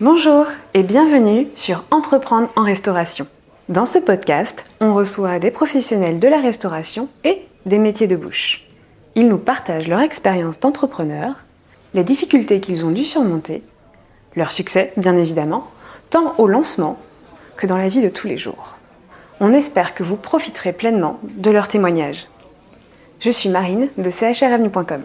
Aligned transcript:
Bonjour 0.00 0.46
et 0.72 0.82
bienvenue 0.82 1.48
sur 1.54 1.84
Entreprendre 1.90 2.48
en 2.56 2.62
restauration. 2.62 3.26
Dans 3.68 3.84
ce 3.84 3.98
podcast, 3.98 4.64
on 4.80 4.94
reçoit 4.94 5.38
des 5.38 5.50
professionnels 5.50 6.18
de 6.18 6.28
la 6.28 6.40
restauration 6.40 7.10
et 7.24 7.42
des 7.66 7.78
métiers 7.78 8.06
de 8.06 8.16
bouche. 8.16 8.64
Ils 9.16 9.28
nous 9.28 9.36
partagent 9.36 9.88
leur 9.88 10.00
expérience 10.00 10.58
d'entrepreneur, 10.58 11.34
les 11.92 12.04
difficultés 12.04 12.58
qu'ils 12.58 12.86
ont 12.86 12.90
dû 12.90 13.04
surmonter, 13.04 13.62
leur 14.34 14.50
succès 14.50 14.94
bien 14.96 15.16
évidemment, 15.18 15.70
tant 16.08 16.34
au 16.38 16.48
lancement 16.48 16.98
que 17.56 17.66
dans 17.66 17.76
la 17.76 17.88
vie 17.88 18.00
de 18.00 18.08
tous 18.08 18.26
les 18.26 18.38
jours. 18.38 18.76
On 19.40 19.52
espère 19.52 19.94
que 19.94 20.02
vous 20.02 20.16
profiterez 20.16 20.72
pleinement 20.72 21.20
de 21.22 21.50
leurs 21.50 21.68
témoignages. 21.68 22.28
Je 23.20 23.30
suis 23.30 23.50
Marine 23.50 23.90
de 23.98 24.10
chravenue.com. 24.10 25.02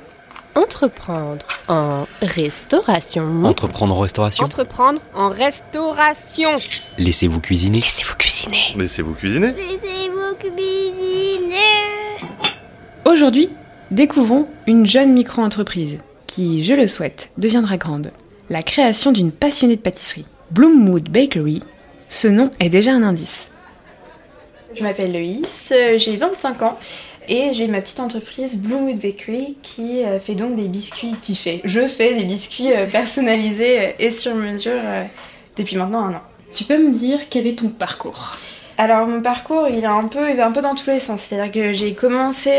Entreprendre 0.58 1.46
en 1.68 2.08
restauration. 2.24 3.46
Entreprendre 3.46 3.96
en 3.96 4.00
restauration. 4.00 4.44
Entreprendre 4.44 5.00
en 5.14 5.30
restauration. 5.30 6.50
Laissez-vous 6.98 7.40
cuisiner. 7.40 7.80
Laissez-vous 7.80 8.16
cuisiner. 8.16 8.58
Laissez-vous 8.76 9.14
cuisiner. 9.14 9.54
Laissez-vous 9.54 10.34
cuisiner. 10.40 11.54
Aujourd'hui, 13.06 13.52
découvrons 13.92 14.48
une 14.66 14.88
jeune 14.88 15.14
micro-entreprise 15.14 16.00
qui, 16.26 16.64
je 16.64 16.74
le 16.74 16.88
souhaite, 16.88 17.30
deviendra 17.38 17.78
grande. 17.78 18.12
La 18.50 18.64
création 18.64 19.12
d'une 19.12 19.32
passionnée 19.32 19.76
de 19.76 19.82
pâtisserie. 19.82 20.26
Bloomwood 20.50 21.08
Bakery. 21.10 21.62
Ce 22.10 22.28
nom 22.28 22.50
est 22.60 22.70
déjà 22.70 22.94
un 22.94 23.04
indice. 23.04 23.52
Je 24.74 24.82
m'appelle 24.82 25.14
Loïs, 25.14 25.72
j'ai 25.98 26.18
25 26.18 26.62
ans 26.64 26.80
et 27.28 27.54
j'ai 27.54 27.68
ma 27.68 27.82
petite 27.82 28.00
entreprise 28.00 28.58
Bloomwood 28.58 29.00
Bakery 29.00 29.58
qui 29.62 30.04
euh, 30.04 30.20
fait 30.20 30.36
donc 30.36 30.56
des 30.56 30.68
biscuits, 30.68 31.16
qui 31.22 31.36
fait, 31.36 31.62
je 31.64 31.88
fais 31.88 32.14
des 32.14 32.24
biscuits 32.24 32.72
euh, 32.74 32.86
personnalisés 32.86 33.96
et 34.00 34.12
sur 34.12 34.36
mesure 34.36 34.82
depuis 35.58 35.76
maintenant 35.76 36.06
un 36.06 36.14
an. 36.14 36.22
Tu 36.52 36.64
peux 36.64 36.78
me 36.78 36.94
dire 36.94 37.20
quel 37.30 37.48
est 37.48 37.60
ton 37.60 37.70
parcours? 37.70 38.38
Alors 38.78 39.08
mon 39.08 39.22
parcours 39.22 39.68
il 39.70 39.80
est 39.80 39.86
un 39.86 40.06
peu, 40.06 40.30
il 40.30 40.38
va 40.38 40.48
un 40.48 40.52
peu 40.52 40.62
dans 40.62 40.76
tous 40.76 40.90
les 40.90 41.00
sens, 41.00 41.22
c'est-à-dire 41.22 41.52
que 41.52 41.74
j'ai 41.74 41.94
commencé 41.94 42.52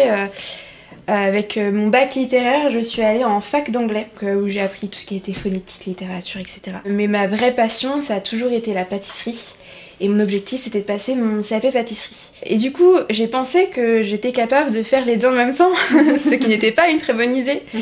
avec 1.07 1.57
mon 1.57 1.87
bac 1.87 2.17
littéraire, 2.17 2.69
je 2.71 2.81
suis 2.81 3.03
allée 3.03 3.25
en 3.25 3.41
fac 3.41 3.71
d'anglais 3.71 4.09
où 4.23 4.49
j'ai 4.49 4.61
appris 4.61 4.89
tout 4.89 4.99
ce 4.99 5.07
qui 5.07 5.17
était 5.17 5.33
phonétique, 5.33 5.87
littérature, 5.87 6.41
etc. 6.41 6.79
Mais 6.85 7.07
ma 7.07 7.27
vraie 7.27 7.55
passion 7.55 8.01
ça 8.01 8.17
a 8.17 8.21
toujours 8.21 8.53
été 8.53 8.75
la 8.75 8.85
pâtisserie. 8.85 9.55
Et 10.01 10.09
mon 10.09 10.21
objectif, 10.21 10.61
c'était 10.61 10.81
de 10.81 10.85
passer 10.85 11.15
mon 11.17 11.43
CAP 11.43 11.73
pâtisserie. 11.73 12.31
Et 12.45 12.57
du 12.57 12.71
coup, 12.71 12.95
j'ai 13.11 13.27
pensé 13.27 13.67
que 13.67 14.03
j'étais 14.03 14.31
capable 14.31 14.71
de 14.71 14.83
faire 14.83 15.05
les 15.05 15.17
deux 15.17 15.27
en 15.27 15.33
même 15.33 15.53
temps, 15.53 15.73
ce 16.19 16.35
qui 16.35 16.49
n'était 16.49 16.71
pas 16.71 16.89
une 16.89 16.99
très 16.99 17.13
bonne 17.13 17.37
idée. 17.37 17.63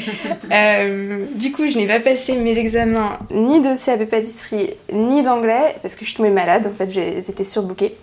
Euh, 0.52 1.24
du 1.34 1.50
coup, 1.50 1.68
je 1.68 1.76
n'ai 1.76 1.86
pas 1.86 1.98
passé 1.98 2.36
mes 2.36 2.56
examens 2.56 3.18
ni 3.32 3.60
de 3.60 3.84
CAP 3.84 4.08
pâtisserie, 4.08 4.70
ni 4.92 5.22
d'anglais, 5.22 5.74
parce 5.82 5.94
que 5.94 6.04
je 6.04 6.10
suis 6.10 6.16
tombée 6.16 6.30
malade, 6.30 6.66
en 6.66 6.74
fait, 6.76 6.90
j'étais 6.90 7.44
surbookée. 7.44 7.94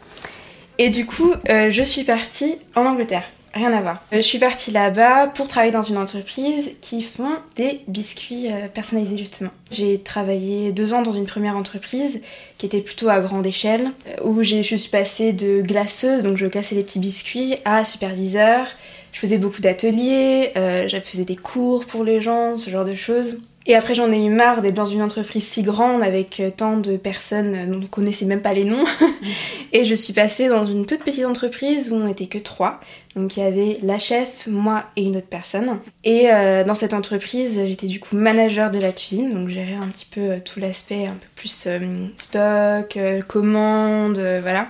Et 0.77 0.89
du 0.89 1.05
coup, 1.05 1.31
euh, 1.49 1.71
je 1.71 1.83
suis 1.83 2.03
partie 2.03 2.57
en 2.75 2.85
Angleterre. 2.85 3.23
Rien 3.53 3.71
à 3.71 3.81
voir. 3.81 4.03
Euh, 4.11 4.17
je 4.17 4.21
suis 4.21 4.39
partie 4.39 4.71
là-bas 4.71 5.27
pour 5.27 5.47
travailler 5.47 5.71
dans 5.71 5.83
une 5.83 5.97
entreprise 5.97 6.71
qui 6.81 7.03
font 7.03 7.35
des 7.55 7.81
biscuits 7.87 8.51
euh, 8.51 8.67
personnalisés 8.67 9.17
justement. 9.17 9.51
J'ai 9.69 9.99
travaillé 9.99 10.71
deux 10.71 10.93
ans 10.95 11.03
dans 11.03 11.13
une 11.13 11.27
première 11.27 11.55
entreprise 11.55 12.21
qui 12.57 12.65
était 12.65 12.81
plutôt 12.81 13.09
à 13.09 13.19
grande 13.19 13.45
échelle, 13.45 13.91
euh, 14.07 14.27
où 14.27 14.41
je 14.41 14.61
suis 14.61 14.89
passée 14.89 15.33
de 15.33 15.61
glaceuse, 15.61 16.23
donc 16.23 16.37
je 16.37 16.47
cassais 16.47 16.73
les 16.73 16.83
petits 16.83 16.99
biscuits, 16.99 17.55
à 17.63 17.85
superviseur. 17.85 18.65
Je 19.11 19.19
faisais 19.19 19.37
beaucoup 19.37 19.61
d'ateliers, 19.61 20.51
je 20.55 20.99
faisais 20.99 21.23
des 21.23 21.35
cours 21.35 21.85
pour 21.85 22.03
les 22.03 22.19
gens, 22.19 22.57
ce 22.57 22.71
genre 22.71 22.83
de 22.83 22.95
choses. 22.95 23.37
Et 23.65 23.75
après, 23.75 23.95
j'en 23.95 24.11
ai 24.11 24.25
eu 24.25 24.29
marre 24.29 24.61
d'être 24.61 24.73
dans 24.73 24.85
une 24.85 25.01
entreprise 25.01 25.47
si 25.47 25.63
grande 25.63 26.03
avec 26.03 26.39
euh, 26.39 26.49
tant 26.55 26.77
de 26.77 26.97
personnes 26.97 27.69
dont 27.69 27.77
on 27.77 27.81
ne 27.81 27.85
connaissait 27.85 28.25
même 28.25 28.41
pas 28.41 28.53
les 28.53 28.65
noms. 28.65 28.83
et 29.71 29.85
je 29.85 29.95
suis 29.95 30.11
passée 30.11 30.49
dans 30.49 30.65
une 30.65 30.85
toute 30.85 31.03
petite 31.03 31.25
entreprise 31.25 31.91
où 31.91 31.95
on 31.95 32.05
n'était 32.05 32.27
que 32.27 32.37
trois. 32.37 32.81
Donc 33.15 33.37
il 33.37 33.43
y 33.43 33.45
avait 33.45 33.79
la 33.81 33.99
chef, 33.99 34.47
moi 34.47 34.83
et 34.97 35.03
une 35.03 35.15
autre 35.15 35.27
personne. 35.29 35.79
Et 36.03 36.29
euh, 36.29 36.65
dans 36.65 36.75
cette 36.75 36.93
entreprise, 36.93 37.61
j'étais 37.65 37.87
du 37.87 38.01
coup 38.01 38.17
manager 38.17 38.69
de 38.69 38.79
la 38.79 38.91
cuisine, 38.91 39.33
donc 39.33 39.47
gérais 39.47 39.75
un 39.75 39.87
petit 39.87 40.07
peu 40.07 40.21
euh, 40.21 40.39
tout 40.43 40.59
l'aspect 40.59 41.05
un 41.05 41.13
peu 41.13 41.27
plus 41.35 41.67
stock, 42.15 42.99
commande, 43.27 44.19
voilà. 44.41 44.67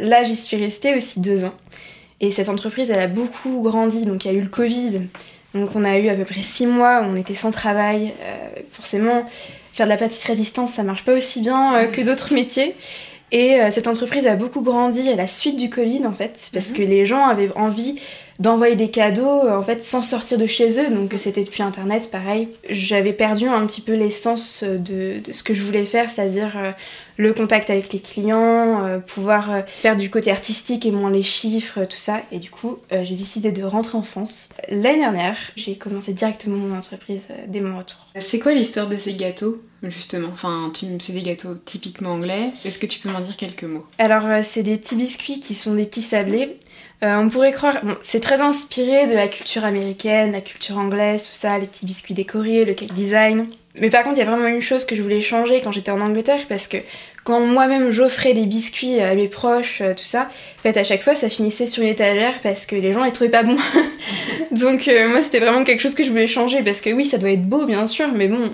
Là, 0.00 0.22
j'y 0.22 0.36
suis 0.36 0.56
restée 0.56 0.96
aussi 0.96 1.20
deux 1.20 1.44
ans. 1.44 1.54
Et 2.20 2.30
cette 2.30 2.48
entreprise, 2.48 2.90
elle 2.90 3.00
a 3.00 3.06
beaucoup 3.06 3.62
grandi, 3.62 4.06
donc 4.06 4.24
il 4.24 4.32
y 4.32 4.34
a 4.34 4.38
eu 4.38 4.40
le 4.40 4.48
Covid. 4.48 5.02
Donc 5.54 5.70
on 5.76 5.84
a 5.84 5.98
eu 5.98 6.08
à 6.08 6.14
peu 6.14 6.24
près 6.24 6.42
six 6.42 6.66
mois 6.66 7.02
où 7.02 7.04
on 7.04 7.16
était 7.16 7.34
sans 7.34 7.50
travail. 7.50 8.12
Euh, 8.22 8.60
forcément, 8.70 9.24
faire 9.72 9.86
de 9.86 9.90
la 9.90 9.96
pâtisserie 9.96 10.32
à 10.32 10.36
distance, 10.36 10.72
ça 10.72 10.82
marche 10.82 11.04
pas 11.04 11.14
aussi 11.14 11.40
bien 11.40 11.74
euh, 11.74 11.86
que 11.86 12.00
d'autres 12.00 12.34
métiers. 12.34 12.74
Et 13.30 13.60
euh, 13.60 13.70
cette 13.70 13.86
entreprise 13.86 14.26
a 14.26 14.34
beaucoup 14.34 14.62
grandi 14.62 15.08
à 15.08 15.16
la 15.16 15.26
suite 15.26 15.56
du 15.56 15.70
Covid 15.70 16.06
en 16.06 16.12
fait, 16.12 16.50
parce 16.52 16.70
mhm. 16.70 16.76
que 16.76 16.82
les 16.82 17.06
gens 17.06 17.26
avaient 17.26 17.50
envie 17.56 18.00
d'envoyer 18.40 18.74
des 18.74 18.90
cadeaux 18.90 19.48
en 19.48 19.62
fait 19.62 19.84
sans 19.84 20.02
sortir 20.02 20.38
de 20.38 20.46
chez 20.48 20.80
eux 20.80 20.90
donc 20.90 21.14
c'était 21.18 21.44
depuis 21.44 21.62
internet 21.62 22.10
pareil 22.10 22.48
j'avais 22.68 23.12
perdu 23.12 23.46
un 23.46 23.64
petit 23.64 23.80
peu 23.80 23.92
l'essence 23.92 24.64
de, 24.64 25.20
de, 25.20 25.32
ce 25.32 25.44
que 25.44 25.54
je 25.54 25.62
voulais 25.62 25.84
faire 25.84 26.10
c'est-à-dire 26.10 26.74
le 27.16 27.32
contact 27.32 27.70
avec 27.70 27.92
les 27.92 28.00
clients, 28.00 28.84
euh, 28.84 28.98
pouvoir 28.98 29.52
euh, 29.52 29.60
faire 29.66 29.96
du 29.96 30.10
côté 30.10 30.30
artistique 30.30 30.84
et 30.86 30.90
moins 30.90 31.10
les 31.10 31.22
chiffres, 31.22 31.84
tout 31.84 31.96
ça. 31.96 32.22
Et 32.32 32.38
du 32.38 32.50
coup, 32.50 32.78
euh, 32.92 33.04
j'ai 33.04 33.14
décidé 33.14 33.52
de 33.52 33.62
rentrer 33.62 33.96
en 33.96 34.02
France. 34.02 34.48
L'année 34.68 34.98
dernière, 34.98 35.36
j'ai 35.56 35.76
commencé 35.76 36.12
directement 36.12 36.56
mon 36.56 36.76
entreprise 36.76 37.22
dès 37.48 37.60
mon 37.60 37.78
retour. 37.78 37.98
C'est 38.18 38.38
quoi 38.38 38.52
l'histoire 38.52 38.88
de 38.88 38.96
ces 38.96 39.14
gâteaux? 39.14 39.62
Justement 39.90 40.28
Enfin, 40.32 40.72
c'est 41.00 41.12
des 41.12 41.22
gâteaux 41.22 41.54
typiquement 41.64 42.12
anglais. 42.12 42.50
Est-ce 42.64 42.78
que 42.78 42.86
tu 42.86 42.98
peux 42.98 43.10
m'en 43.10 43.20
dire 43.20 43.36
quelques 43.36 43.64
mots? 43.64 43.84
Alors, 43.98 44.24
c'est 44.44 44.62
des 44.62 44.76
petits 44.76 44.96
biscuits 44.96 45.40
qui 45.40 45.54
sont 45.54 45.74
des 45.74 45.86
petits 45.86 46.02
sablés. 46.02 46.58
on 47.02 47.28
pourrait 47.28 47.52
croire, 47.52 47.76
c'est 48.02 48.20
très 48.20 48.40
inspiré 48.40 49.06
de 49.06 49.14
la 49.14 49.28
culture 49.28 49.64
américaine, 49.64 50.32
la 50.32 50.40
culture 50.40 50.78
anglaise, 50.78 51.28
tout 51.28 51.34
ça, 51.34 51.58
les 51.58 51.66
petits 51.66 51.86
biscuits 51.86 52.14
décorés, 52.14 52.64
le 52.64 52.74
cake 52.74 52.94
design. 52.94 53.46
Mais 53.76 53.90
par 53.90 54.04
contre, 54.04 54.16
il 54.16 54.20
y 54.20 54.22
a 54.22 54.30
vraiment 54.30 54.46
une 54.46 54.60
chose 54.60 54.84
que 54.84 54.94
je 54.94 55.02
voulais 55.02 55.20
changer 55.20 55.60
quand 55.60 55.72
j'étais 55.72 55.90
en 55.90 56.00
Angleterre 56.00 56.40
parce 56.48 56.68
que 56.68 56.78
quand 57.24 57.40
moi-même 57.40 57.90
j'offrais 57.90 58.34
des 58.34 58.46
biscuits 58.46 59.00
à 59.00 59.14
mes 59.14 59.28
proches, 59.28 59.80
euh, 59.80 59.94
tout 59.94 60.04
ça, 60.04 60.30
en 60.58 60.62
fait 60.62 60.76
à 60.76 60.84
chaque 60.84 61.02
fois 61.02 61.14
ça 61.14 61.28
finissait 61.28 61.66
sur 61.66 61.82
une 61.82 61.88
étagère 61.88 62.34
parce 62.42 62.66
que 62.66 62.76
les 62.76 62.92
gens 62.92 63.02
les 63.02 63.12
trouvaient 63.12 63.30
pas 63.30 63.42
bons. 63.42 63.56
Donc 64.52 64.86
euh, 64.86 65.08
moi 65.08 65.22
c'était 65.22 65.40
vraiment 65.40 65.64
quelque 65.64 65.80
chose 65.80 65.94
que 65.94 66.04
je 66.04 66.10
voulais 66.10 66.26
changer 66.26 66.62
parce 66.62 66.80
que 66.80 66.90
oui 66.90 67.06
ça 67.06 67.18
doit 67.18 67.30
être 67.30 67.46
beau 67.46 67.64
bien 67.64 67.86
sûr, 67.86 68.12
mais 68.12 68.28
bon 68.28 68.52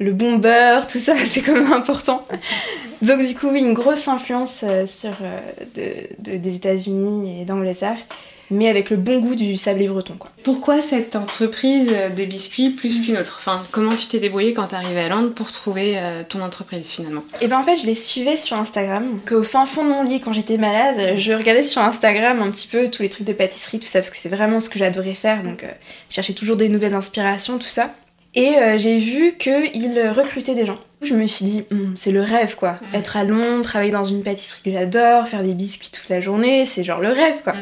le 0.00 0.12
bon 0.12 0.36
beurre, 0.36 0.86
tout 0.86 0.98
ça 0.98 1.14
c'est 1.26 1.42
quand 1.42 1.52
même 1.52 1.72
important. 1.72 2.26
Donc 3.02 3.24
du 3.24 3.34
coup 3.34 3.48
oui 3.48 3.60
une 3.60 3.74
grosse 3.74 4.08
influence 4.08 4.64
euh, 4.64 4.86
sur 4.86 5.12
des 5.74 6.56
États-Unis 6.56 7.40
et 7.40 7.44
d'Angleterre 7.44 7.98
mais 8.50 8.68
avec 8.68 8.90
le 8.90 8.96
bon 8.96 9.20
goût 9.20 9.36
du 9.36 9.56
sablé 9.56 9.86
breton. 9.86 10.14
Quoi. 10.18 10.30
Pourquoi 10.42 10.82
cette 10.82 11.14
entreprise 11.14 11.94
de 12.16 12.24
biscuits 12.24 12.70
plus 12.70 13.00
qu'une 13.00 13.16
autre? 13.16 13.36
Enfin, 13.38 13.62
comment 13.70 13.94
tu 13.94 14.08
t'es 14.08 14.18
débrouillée 14.18 14.52
quand 14.52 14.68
t'es 14.68 14.76
arrivée 14.76 15.00
à 15.00 15.08
Londres 15.08 15.32
pour 15.32 15.52
trouver 15.52 15.98
euh, 15.98 16.24
ton 16.28 16.42
entreprise 16.42 16.88
finalement? 16.88 17.22
Et 17.40 17.44
eh 17.44 17.46
ben 17.46 17.58
en 17.58 17.62
fait, 17.62 17.76
je 17.76 17.86
les 17.86 17.94
suivais 17.94 18.36
sur 18.36 18.58
Instagram. 18.58 19.20
Qu'au 19.26 19.44
fin 19.44 19.66
fond 19.66 19.84
de 19.84 19.90
mon 19.90 20.02
lit, 20.02 20.20
quand 20.20 20.32
j'étais 20.32 20.58
malade, 20.58 21.16
je 21.16 21.32
regardais 21.32 21.62
sur 21.62 21.82
Instagram 21.82 22.42
un 22.42 22.50
petit 22.50 22.66
peu 22.66 22.90
tous 22.90 23.02
les 23.02 23.08
trucs 23.08 23.26
de 23.26 23.32
pâtisserie, 23.32 23.78
tout 23.78 23.86
ça, 23.86 24.00
parce 24.00 24.10
que 24.10 24.18
c'est 24.18 24.28
vraiment 24.28 24.58
ce 24.60 24.68
que 24.68 24.78
j'adorais 24.78 25.14
faire. 25.14 25.42
Donc, 25.42 25.62
euh, 25.62 25.70
je 26.08 26.16
cherchais 26.16 26.34
toujours 26.34 26.56
des 26.56 26.68
nouvelles 26.68 26.94
inspirations, 26.94 27.58
tout 27.58 27.68
ça. 27.68 27.94
Et 28.34 28.56
euh, 28.56 28.78
j'ai 28.78 28.98
vu 28.98 29.36
qu'ils 29.36 30.00
recrutaient 30.10 30.54
des 30.54 30.64
gens. 30.64 30.78
Je 31.02 31.14
me 31.14 31.26
suis 31.26 31.44
dit, 31.44 31.64
hmm, 31.70 31.94
c'est 31.96 32.10
le 32.10 32.22
rêve 32.22 32.56
quoi. 32.56 32.76
Être 32.94 33.16
à 33.16 33.24
Londres, 33.24 33.62
travailler 33.62 33.90
dans 33.90 34.04
une 34.04 34.22
pâtisserie 34.22 34.62
que 34.62 34.70
j'adore, 34.70 35.26
faire 35.26 35.42
des 35.42 35.54
biscuits 35.54 35.90
toute 35.90 36.08
la 36.08 36.20
journée, 36.20 36.66
c'est 36.66 36.84
genre 36.84 37.00
le 37.00 37.08
rêve 37.08 37.40
quoi. 37.42 37.54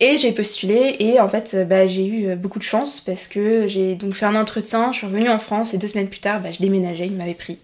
Et 0.00 0.16
j'ai 0.16 0.32
postulé 0.32 0.96
et 0.98 1.20
en 1.20 1.28
fait 1.28 1.52
euh, 1.54 1.64
bah, 1.64 1.86
j'ai 1.86 2.06
eu 2.06 2.30
euh, 2.30 2.36
beaucoup 2.36 2.58
de 2.58 2.64
chance 2.64 3.02
parce 3.02 3.28
que 3.28 3.68
j'ai 3.68 3.96
donc 3.96 4.14
fait 4.14 4.24
un 4.24 4.34
entretien, 4.34 4.92
je 4.92 4.98
suis 4.98 5.06
revenue 5.06 5.28
en 5.28 5.38
France 5.38 5.74
et 5.74 5.78
deux 5.78 5.88
semaines 5.88 6.08
plus 6.08 6.20
tard 6.20 6.40
bah, 6.40 6.50
je 6.50 6.58
déménageais, 6.58 7.06
ils 7.06 7.16
m'avaient 7.16 7.34
pris. 7.34 7.58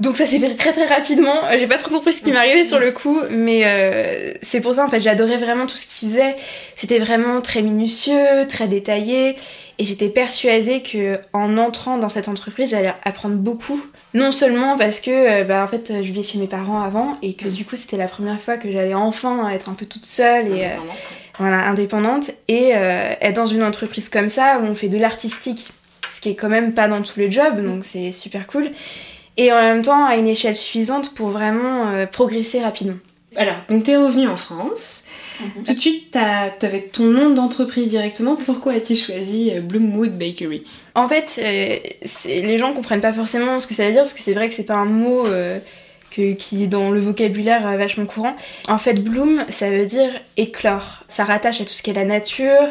Donc 0.00 0.16
ça 0.16 0.26
s'est 0.26 0.38
fait 0.38 0.54
très 0.54 0.72
très 0.72 0.86
rapidement, 0.86 1.34
j'ai 1.58 1.66
pas 1.66 1.76
trop 1.76 1.90
compris 1.90 2.14
ce 2.14 2.22
qui 2.22 2.32
m'arrivait 2.32 2.64
sur 2.64 2.78
le 2.78 2.90
coup, 2.90 3.20
mais 3.30 3.62
euh, 3.66 4.32
c'est 4.40 4.60
pour 4.60 4.74
ça 4.74 4.84
en 4.84 4.88
fait 4.88 5.00
j'adorais 5.00 5.36
vraiment 5.36 5.66
tout 5.66 5.76
ce 5.76 5.86
qu'ils 5.86 6.08
faisaient. 6.08 6.36
C'était 6.74 6.98
vraiment 6.98 7.40
très 7.42 7.62
minutieux, 7.62 8.46
très 8.48 8.66
détaillé. 8.66 9.36
Et 9.78 9.84
j'étais 9.84 10.10
persuadée 10.10 10.82
que 10.82 11.18
en 11.32 11.56
entrant 11.56 11.96
dans 11.96 12.10
cette 12.10 12.28
entreprise 12.28 12.70
j'allais 12.70 12.92
apprendre 13.04 13.36
beaucoup. 13.36 13.80
Non 14.12 14.32
seulement 14.32 14.76
parce 14.76 15.00
que 15.00 15.42
bah, 15.44 15.62
en 15.62 15.66
fait 15.66 15.92
je 15.94 16.02
vivais 16.02 16.22
chez 16.22 16.38
mes 16.38 16.48
parents 16.48 16.82
avant 16.82 17.12
et 17.22 17.34
que 17.34 17.48
du 17.48 17.64
coup 17.64 17.76
c'était 17.76 17.96
la 17.96 18.08
première 18.08 18.40
fois 18.40 18.56
que 18.56 18.70
j'allais 18.70 18.94
enfin 18.94 19.48
être 19.48 19.70
un 19.70 19.74
peu 19.74 19.86
toute 19.86 20.04
seule 20.04 20.48
et 20.48 20.68
voilà, 21.40 21.66
indépendante, 21.66 22.30
et 22.48 22.72
euh, 22.74 23.14
être 23.20 23.36
dans 23.36 23.46
une 23.46 23.62
entreprise 23.62 24.10
comme 24.10 24.28
ça 24.28 24.60
où 24.62 24.66
on 24.66 24.74
fait 24.74 24.88
de 24.88 24.98
l'artistique, 24.98 25.70
ce 26.14 26.20
qui 26.20 26.28
est 26.28 26.34
quand 26.34 26.50
même 26.50 26.74
pas 26.74 26.86
dans 26.86 27.00
tous 27.00 27.18
les 27.18 27.30
jobs, 27.30 27.64
donc 27.64 27.82
c'est 27.82 28.12
super 28.12 28.46
cool, 28.46 28.70
et 29.36 29.52
en 29.52 29.60
même 29.60 29.82
temps 29.82 30.04
à 30.04 30.16
une 30.16 30.26
échelle 30.28 30.54
suffisante 30.56 31.14
pour 31.14 31.28
vraiment 31.28 31.88
euh, 31.88 32.06
progresser 32.06 32.58
rapidement. 32.60 32.96
Alors, 33.36 33.56
donc 33.68 33.84
t'es 33.84 33.96
revenue 33.96 34.26
en 34.28 34.36
France, 34.36 35.02
Tout 35.64 35.72
de 35.74 35.78
suite, 35.80 36.10
tu 36.12 36.18
avais 36.66 36.80
ton 36.92 37.04
nom 37.04 37.30
d'entreprise 37.30 37.88
directement. 37.88 38.36
Pourquoi 38.36 38.72
as-tu 38.74 38.94
choisi 38.96 39.50
euh, 39.54 39.60
Bloomwood 39.60 40.18
Bakery? 40.18 40.64
En 40.94 41.08
fait, 41.08 41.40
euh, 41.42 41.76
les 42.26 42.58
gens 42.58 42.72
comprennent 42.72 43.00
pas 43.00 43.12
forcément 43.12 43.60
ce 43.60 43.66
que 43.66 43.74
ça 43.74 43.86
veut 43.86 43.92
dire 43.92 44.02
parce 44.02 44.12
que 44.14 44.20
c'est 44.22 44.34
vrai 44.34 44.48
que 44.48 44.54
c'est 44.54 44.64
pas 44.64 44.74
un 44.74 44.84
mot 44.84 45.26
euh, 45.26 45.58
que- 46.10 46.32
qui 46.34 46.64
est 46.64 46.66
dans 46.66 46.90
le 46.90 46.98
vocabulaire 47.00 47.62
vachement 47.78 48.04
courant. 48.06 48.34
En 48.68 48.78
fait, 48.78 48.94
bloom, 48.94 49.44
ça 49.48 49.70
veut 49.70 49.86
dire 49.86 50.10
éclore. 50.36 51.04
Ça 51.08 51.24
rattache 51.24 51.60
à 51.60 51.64
tout 51.64 51.72
ce 51.72 51.82
qui 51.82 51.90
est 51.90 51.94
la 51.94 52.04
nature, 52.04 52.68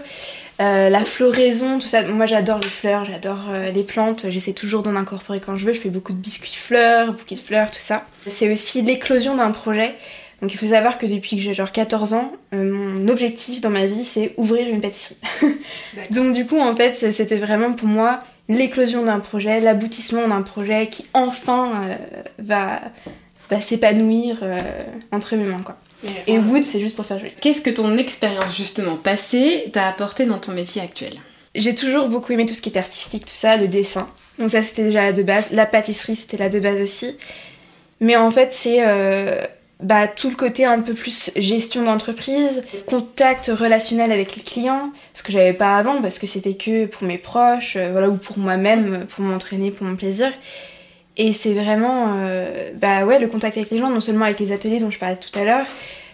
euh, 0.61 0.89
la 0.89 1.05
floraison, 1.05 1.79
tout 1.79 1.87
ça. 1.87 2.03
Moi, 2.03 2.25
j'adore 2.25 2.59
les 2.59 2.69
fleurs, 2.69 3.05
j'adore 3.05 3.45
euh, 3.49 3.71
les 3.71 3.83
plantes. 3.83 4.25
J'essaie 4.29 4.51
toujours 4.51 4.83
d'en 4.83 4.95
incorporer 4.97 5.39
quand 5.39 5.55
je 5.55 5.65
veux. 5.65 5.73
Je 5.73 5.79
fais 5.79 5.89
beaucoup 5.89 6.11
de 6.11 6.17
biscuits 6.17 6.55
fleurs, 6.55 7.13
bouquets 7.13 7.35
de 7.35 7.39
fleurs, 7.39 7.71
tout 7.71 7.79
ça. 7.79 8.05
C'est 8.27 8.51
aussi 8.51 8.81
l'éclosion 8.81 9.35
d'un 9.35 9.51
projet. 9.51 9.95
Donc 10.41 10.53
il 10.53 10.57
faut 10.57 10.67
savoir 10.67 10.97
que 10.97 11.05
depuis 11.05 11.35
que 11.35 11.41
j'ai 11.41 11.53
genre 11.53 11.71
14 11.71 12.13
ans, 12.13 12.31
euh, 12.53 12.63
mon 12.63 13.07
objectif 13.09 13.59
dans 13.59 13.69
ma 13.69 13.85
vie 13.85 14.05
c'est 14.05 14.33
ouvrir 14.37 14.69
une 14.69 14.79
pâtisserie. 14.79 15.17
Donc 16.11 16.33
du 16.33 16.45
coup 16.45 16.57
en 16.57 16.73
fait 16.73 17.11
c'était 17.11 17.35
vraiment 17.35 17.73
pour 17.73 17.89
moi 17.89 18.23
l'éclosion 18.47 19.03
d'un 19.03 19.19
projet, 19.19 19.59
l'aboutissement 19.59 20.29
d'un 20.29 20.41
projet 20.41 20.87
qui 20.87 21.05
enfin 21.13 21.97
va, 22.37 22.79
va 23.49 23.59
s'épanouir 23.59 24.37
entre 25.11 25.35
mes 25.35 25.43
mains 25.43 25.61
quoi. 25.61 25.77
Et 26.27 26.37
Wood 26.37 26.63
c'est 26.63 26.79
juste 26.79 26.95
pour 26.95 27.05
faire 27.05 27.19
joli. 27.19 27.33
Qu'est-ce 27.41 27.61
que 27.61 27.69
ton 27.69 27.97
expérience 27.97 28.55
justement 28.55 28.95
passée 28.95 29.65
t'a 29.73 29.87
apporté 29.87 30.25
dans 30.25 30.39
ton 30.39 30.53
métier 30.53 30.81
actuel? 30.81 31.13
J'ai 31.55 31.75
toujours 31.75 32.09
beaucoup 32.09 32.31
aimé 32.31 32.45
tout 32.45 32.53
ce 32.53 32.61
qui 32.61 32.69
était 32.69 32.79
artistique, 32.79 33.25
tout 33.25 33.33
ça, 33.33 33.57
le 33.57 33.67
dessin. 33.67 34.09
Donc 34.37 34.51
ça 34.51 34.63
c'était 34.63 34.83
déjà 34.83 35.05
la 35.05 35.13
de 35.13 35.23
base. 35.23 35.51
La 35.51 35.65
pâtisserie 35.65 36.15
c'était 36.15 36.37
la 36.37 36.49
de 36.49 36.59
base 36.59 36.81
aussi. 36.81 37.17
Mais 37.99 38.15
en 38.15 38.31
fait 38.31 38.53
c'est 38.53 38.87
euh, 38.87 39.45
bah, 39.81 40.07
tout 40.07 40.29
le 40.29 40.35
côté 40.35 40.65
un 40.65 40.79
peu 40.79 40.93
plus 40.93 41.31
gestion 41.35 41.83
d'entreprise, 41.83 42.61
contact 42.85 43.47
relationnel 43.47 44.11
avec 44.11 44.35
les 44.35 44.41
clients, 44.41 44.91
ce 45.13 45.23
que 45.23 45.31
j'avais 45.31 45.53
pas 45.53 45.77
avant 45.77 46.01
parce 46.01 46.19
que 46.19 46.27
c'était 46.27 46.55
que 46.55 46.85
pour 46.85 47.07
mes 47.07 47.17
proches, 47.17 47.75
euh, 47.77 47.89
voilà, 47.91 48.09
ou 48.09 48.17
pour 48.17 48.37
moi-même, 48.37 49.05
pour 49.07 49.23
m'entraîner, 49.23 49.71
pour 49.71 49.85
mon 49.87 49.95
plaisir. 49.95 50.31
Et 51.19 51.33
c'est 51.33 51.53
vraiment 51.53 52.15
euh, 52.15 52.71
bah 52.75 53.03
ouais, 53.05 53.19
le 53.19 53.27
contact 53.27 53.57
avec 53.57 53.69
les 53.71 53.77
gens, 53.77 53.89
non 53.89 53.99
seulement 53.99 54.23
avec 54.23 54.39
les 54.39 54.53
ateliers 54.53 54.79
dont 54.79 54.89
je 54.89 54.97
parlais 54.97 55.17
tout 55.17 55.37
à 55.37 55.43
l'heure, 55.43 55.65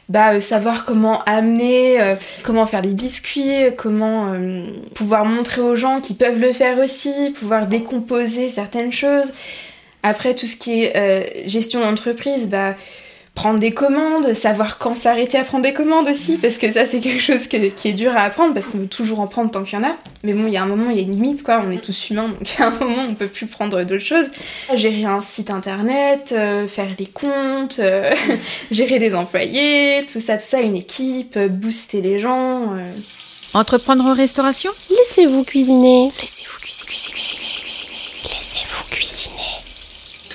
bah, 0.10 0.34
euh, 0.34 0.42
savoir 0.42 0.84
comment 0.84 1.24
amener, 1.25 2.02
euh, 2.02 2.16
comment 2.42 2.66
faire 2.66 2.81
des 2.81 2.94
biscuits, 2.94 3.54
comment 3.78 4.36
pouvoir 4.96 5.25
montrer 5.25 5.62
aux 5.62 5.75
gens 5.75 6.02
qu'ils 6.02 6.16
peuvent 6.16 6.40
le 6.40 6.52
faire 6.52 6.80
aussi, 6.80 7.13
pouvoir 7.40 7.68
décomposer 7.68 8.50
certaines 8.50 8.92
choses. 8.92 9.31
Après, 10.02 10.34
tout 10.34 10.48
ce 10.48 10.56
qui 10.56 10.84
est 10.84 11.48
gestion 11.48 11.81
d'entreprise, 11.81 12.48
bah, 12.48 12.74
prendre 13.36 13.60
des 13.60 13.72
commandes, 13.72 14.34
savoir 14.34 14.78
quand 14.78 14.96
s'arrêter 14.96 15.38
à 15.38 15.44
prendre 15.44 15.64
des 15.64 15.74
commandes 15.74 16.08
aussi, 16.08 16.38
parce 16.38 16.58
que 16.58 16.72
ça 16.72 16.86
c'est 16.86 17.00
quelque 17.00 17.22
chose 17.22 17.48
que- 17.48 17.68
qui 17.68 17.90
est 17.90 17.94
dur 17.94 18.14
à 18.16 18.22
apprendre, 18.22 18.54
parce 18.54 18.68
qu'on 18.68 18.78
veut 18.80 18.88
toujours 18.88 19.20
en 19.20 19.28
prendre 19.28 19.52
tant 19.52 19.64
qu'il 19.64 19.78
y 19.78 19.82
en 19.82 19.86
a. 19.86 19.96
Mais 20.24 20.34
bon, 20.34 20.48
il 20.48 20.54
y 20.54 20.58
a 20.58 20.64
un 20.64 20.68
moment, 20.68 20.90
il 20.90 20.96
y 20.96 21.00
a 21.00 21.04
une 21.04 21.12
limite, 21.12 21.44
quoi, 21.44 21.62
on 21.68 21.70
est 21.70 21.84
tous 21.84 22.10
humains, 22.10 22.30
donc 22.30 22.38
il 22.54 22.60
y 22.60 22.64
a 22.64 22.68
un 22.68 22.72
moment, 22.72 23.04
on 23.10 23.14
peut 23.14 23.28
plus 23.28 23.46
prendre 23.46 23.84
d'autres 23.84 24.04
choses. 24.04 24.28
Gérer 24.74 25.04
un 25.04 25.20
site 25.22 25.52
internet, 25.52 26.34
euh, 26.36 26.66
faire 26.66 26.88
les 26.98 27.06
comptes, 27.08 27.80
euh, 27.80 28.14
gérer 28.72 29.00
des 29.00 29.14
employés, 29.14 30.06
tout 30.12 30.20
ça, 30.22 30.38
tout 30.38 30.46
ça, 30.48 30.62
une 30.62 30.78
équipe, 30.78 31.36
euh, 31.38 31.50
booster 31.50 32.00
les 32.02 32.18
gens. 32.20 32.74
euh. 32.74 32.86
Entreprendre 33.54 34.06
en 34.06 34.14
restauration? 34.14 34.72
Laissez-vous 34.90 35.44
cuisiner. 35.44 36.10
Laissez-vous 36.22 36.58
cuisiner, 36.60 36.86
cuisiner, 36.88 37.12
cuisiner, 37.12 37.62
cuisiner. 37.62 38.30
Laissez-vous 38.30 38.84
cuisiner. 38.90 39.55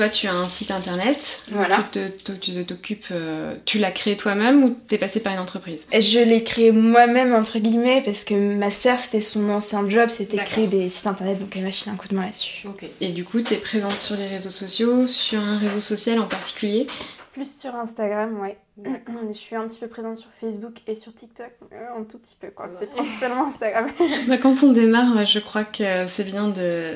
Toi, 0.01 0.09
tu 0.09 0.29
as 0.29 0.33
un 0.33 0.49
site 0.49 0.71
internet. 0.71 1.43
Voilà. 1.51 1.85
Tu 1.93 2.65
t'occupes. 2.65 3.09
euh, 3.11 3.55
tu 3.67 3.79
l'as 3.79 3.91
créé 3.91 4.17
toi-même 4.17 4.65
ou 4.65 4.71
t'es 4.71 4.97
passé 4.97 5.21
par 5.21 5.35
une 5.35 5.41
entreprise? 5.41 5.87
Je 5.93 6.21
l'ai 6.21 6.43
créé 6.43 6.73
moi-même, 6.73 7.35
entre 7.35 7.59
guillemets, 7.59 8.01
parce 8.03 8.25
que 8.25 8.55
ma 8.55 8.71
sœur, 8.71 8.99
c'était 8.99 9.21
son 9.21 9.51
ancien 9.51 9.87
job, 9.91 10.09
c'était 10.09 10.39
créer 10.39 10.69
des 10.69 10.89
sites 10.89 11.07
internet, 11.07 11.39
donc 11.39 11.55
elle 11.55 11.65
m'a 11.65 11.71
filé 11.71 11.91
un 11.93 11.97
coup 11.97 12.09
de 12.09 12.15
main 12.15 12.23
là-dessus. 12.23 12.67
Ok. 12.67 12.87
Et 13.03 13.09
du 13.09 13.25
coup, 13.25 13.43
t'es 13.43 13.57
présente 13.57 13.93
sur 13.93 14.17
les 14.17 14.27
réseaux 14.27 14.49
sociaux, 14.49 15.07
sur 15.07 15.39
un 15.39 15.59
réseau 15.59 15.81
social 15.81 16.19
en 16.19 16.27
particulier? 16.27 16.87
Plus 17.35 17.61
sur 17.61 17.75
Instagram, 17.75 18.41
ouais. 18.41 18.57
Je 18.83 19.39
suis 19.39 19.55
un 19.55 19.67
petit 19.69 19.81
peu 19.81 19.89
présente 19.89 20.17
sur 20.17 20.31
Facebook 20.41 20.77
et 20.87 20.95
sur 20.95 21.13
TikTok, 21.15 21.53
euh, 21.75 22.01
un 22.01 22.05
tout 22.05 22.17
petit 22.17 22.37
peu, 22.41 22.49
quoi. 22.49 22.69
C'est 22.71 22.89
principalement 22.89 23.49
Instagram. 23.49 23.91
Bah, 24.29 24.39
quand 24.39 24.63
on 24.63 24.73
démarre, 24.73 25.27
je 25.27 25.41
crois 25.41 25.65
que 25.65 26.07
c'est 26.07 26.25
bien 26.25 26.49
de 26.49 26.95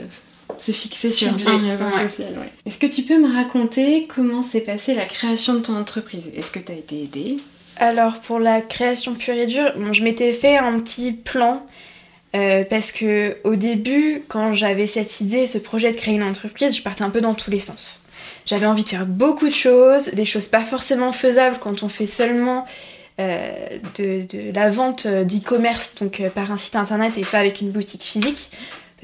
se 0.58 0.72
fixer 0.72 1.10
sur 1.10 1.28
Cibler, 1.28 1.46
un 1.50 1.76
ouais. 1.76 1.90
social. 1.90 2.32
ouais. 2.38 2.50
Est-ce 2.66 2.78
que 2.78 2.86
tu 2.86 3.02
peux 3.02 3.18
me 3.18 3.34
raconter 3.34 4.06
comment 4.08 4.42
s'est 4.42 4.60
passée 4.60 4.94
la 4.94 5.04
création 5.06 5.54
de 5.54 5.60
ton 5.60 5.76
entreprise? 5.76 6.30
Est-ce 6.36 6.50
que 6.50 6.58
tu 6.58 6.72
as 6.72 6.76
été 6.76 7.02
aidée? 7.02 7.36
Alors, 7.76 8.20
pour 8.20 8.38
la 8.38 8.60
création 8.60 9.14
pure 9.14 9.34
et 9.34 9.46
dure, 9.46 9.72
bon, 9.76 9.92
je 9.92 10.02
m'étais 10.04 10.32
fait 10.32 10.56
un 10.56 10.78
petit 10.80 11.12
plan. 11.12 11.66
euh, 12.34 12.64
parce 12.68 12.90
que 12.92 13.36
au 13.44 13.54
début, 13.54 14.24
quand 14.28 14.54
j'avais 14.54 14.86
cette 14.86 15.20
idée, 15.20 15.46
ce 15.46 15.58
projet 15.58 15.92
de 15.92 15.96
créer 15.96 16.14
une 16.14 16.22
entreprise, 16.22 16.76
je 16.76 16.82
partais 16.82 17.04
un 17.04 17.10
peu 17.10 17.20
dans 17.20 17.34
tous 17.34 17.50
les 17.50 17.60
sens. 17.60 18.00
J'avais 18.46 18.66
envie 18.66 18.84
de 18.84 18.88
faire 18.88 19.06
beaucoup 19.06 19.46
de 19.46 19.54
choses, 19.54 20.08
des 20.08 20.24
choses 20.24 20.48
pas 20.48 20.62
forcément 20.62 21.12
faisables 21.12 21.58
quand 21.60 21.82
on 21.82 21.88
fait 21.88 22.06
seulement 22.06 22.66
euh, 23.20 23.48
de, 23.96 24.26
de 24.28 24.52
la 24.54 24.68
vente 24.70 25.06
euh, 25.06 25.24
d'e-commerce, 25.24 25.94
donc 26.00 26.20
euh, 26.20 26.28
par 26.28 26.50
un 26.50 26.56
site 26.56 26.76
internet 26.76 27.12
et 27.16 27.22
pas 27.24 27.38
avec 27.38 27.60
une 27.60 27.70
boutique 27.70 28.02
physique. 28.02 28.50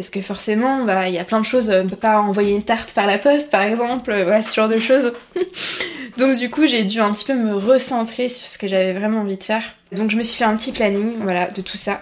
Parce 0.01 0.09
que 0.09 0.23
forcément, 0.23 0.87
bah, 0.87 1.09
il 1.09 1.15
y 1.15 1.19
a 1.19 1.25
plein 1.25 1.41
de 1.41 1.45
choses, 1.45 1.71
on 1.71 1.87
peut 1.87 1.95
pas 1.95 2.23
envoyer 2.23 2.55
une 2.55 2.63
tarte 2.63 2.95
par 2.95 3.07
la 3.07 3.19
poste 3.19 3.51
par 3.51 3.61
exemple, 3.61 4.11
voilà 4.23 4.41
ce 4.41 4.55
genre 4.55 4.67
de 4.67 4.79
choses. 4.79 5.13
donc 6.17 6.39
du 6.39 6.49
coup, 6.49 6.67
j'ai 6.67 6.85
dû 6.85 7.01
un 7.01 7.13
petit 7.13 7.27
peu 7.27 7.35
me 7.35 7.55
recentrer 7.55 8.31
sur 8.31 8.47
ce 8.47 8.57
que 8.57 8.67
j'avais 8.67 8.95
vraiment 8.95 9.21
envie 9.21 9.37
de 9.37 9.45
faire. 9.45 9.63
Donc 9.93 10.11
je 10.11 10.17
me 10.17 10.23
suis 10.23 10.39
fait 10.39 10.45
un 10.45 10.57
petit 10.57 10.73
planning, 10.73 11.17
voilà, 11.21 11.49
de 11.49 11.61
tout 11.61 11.77
ça. 11.77 12.01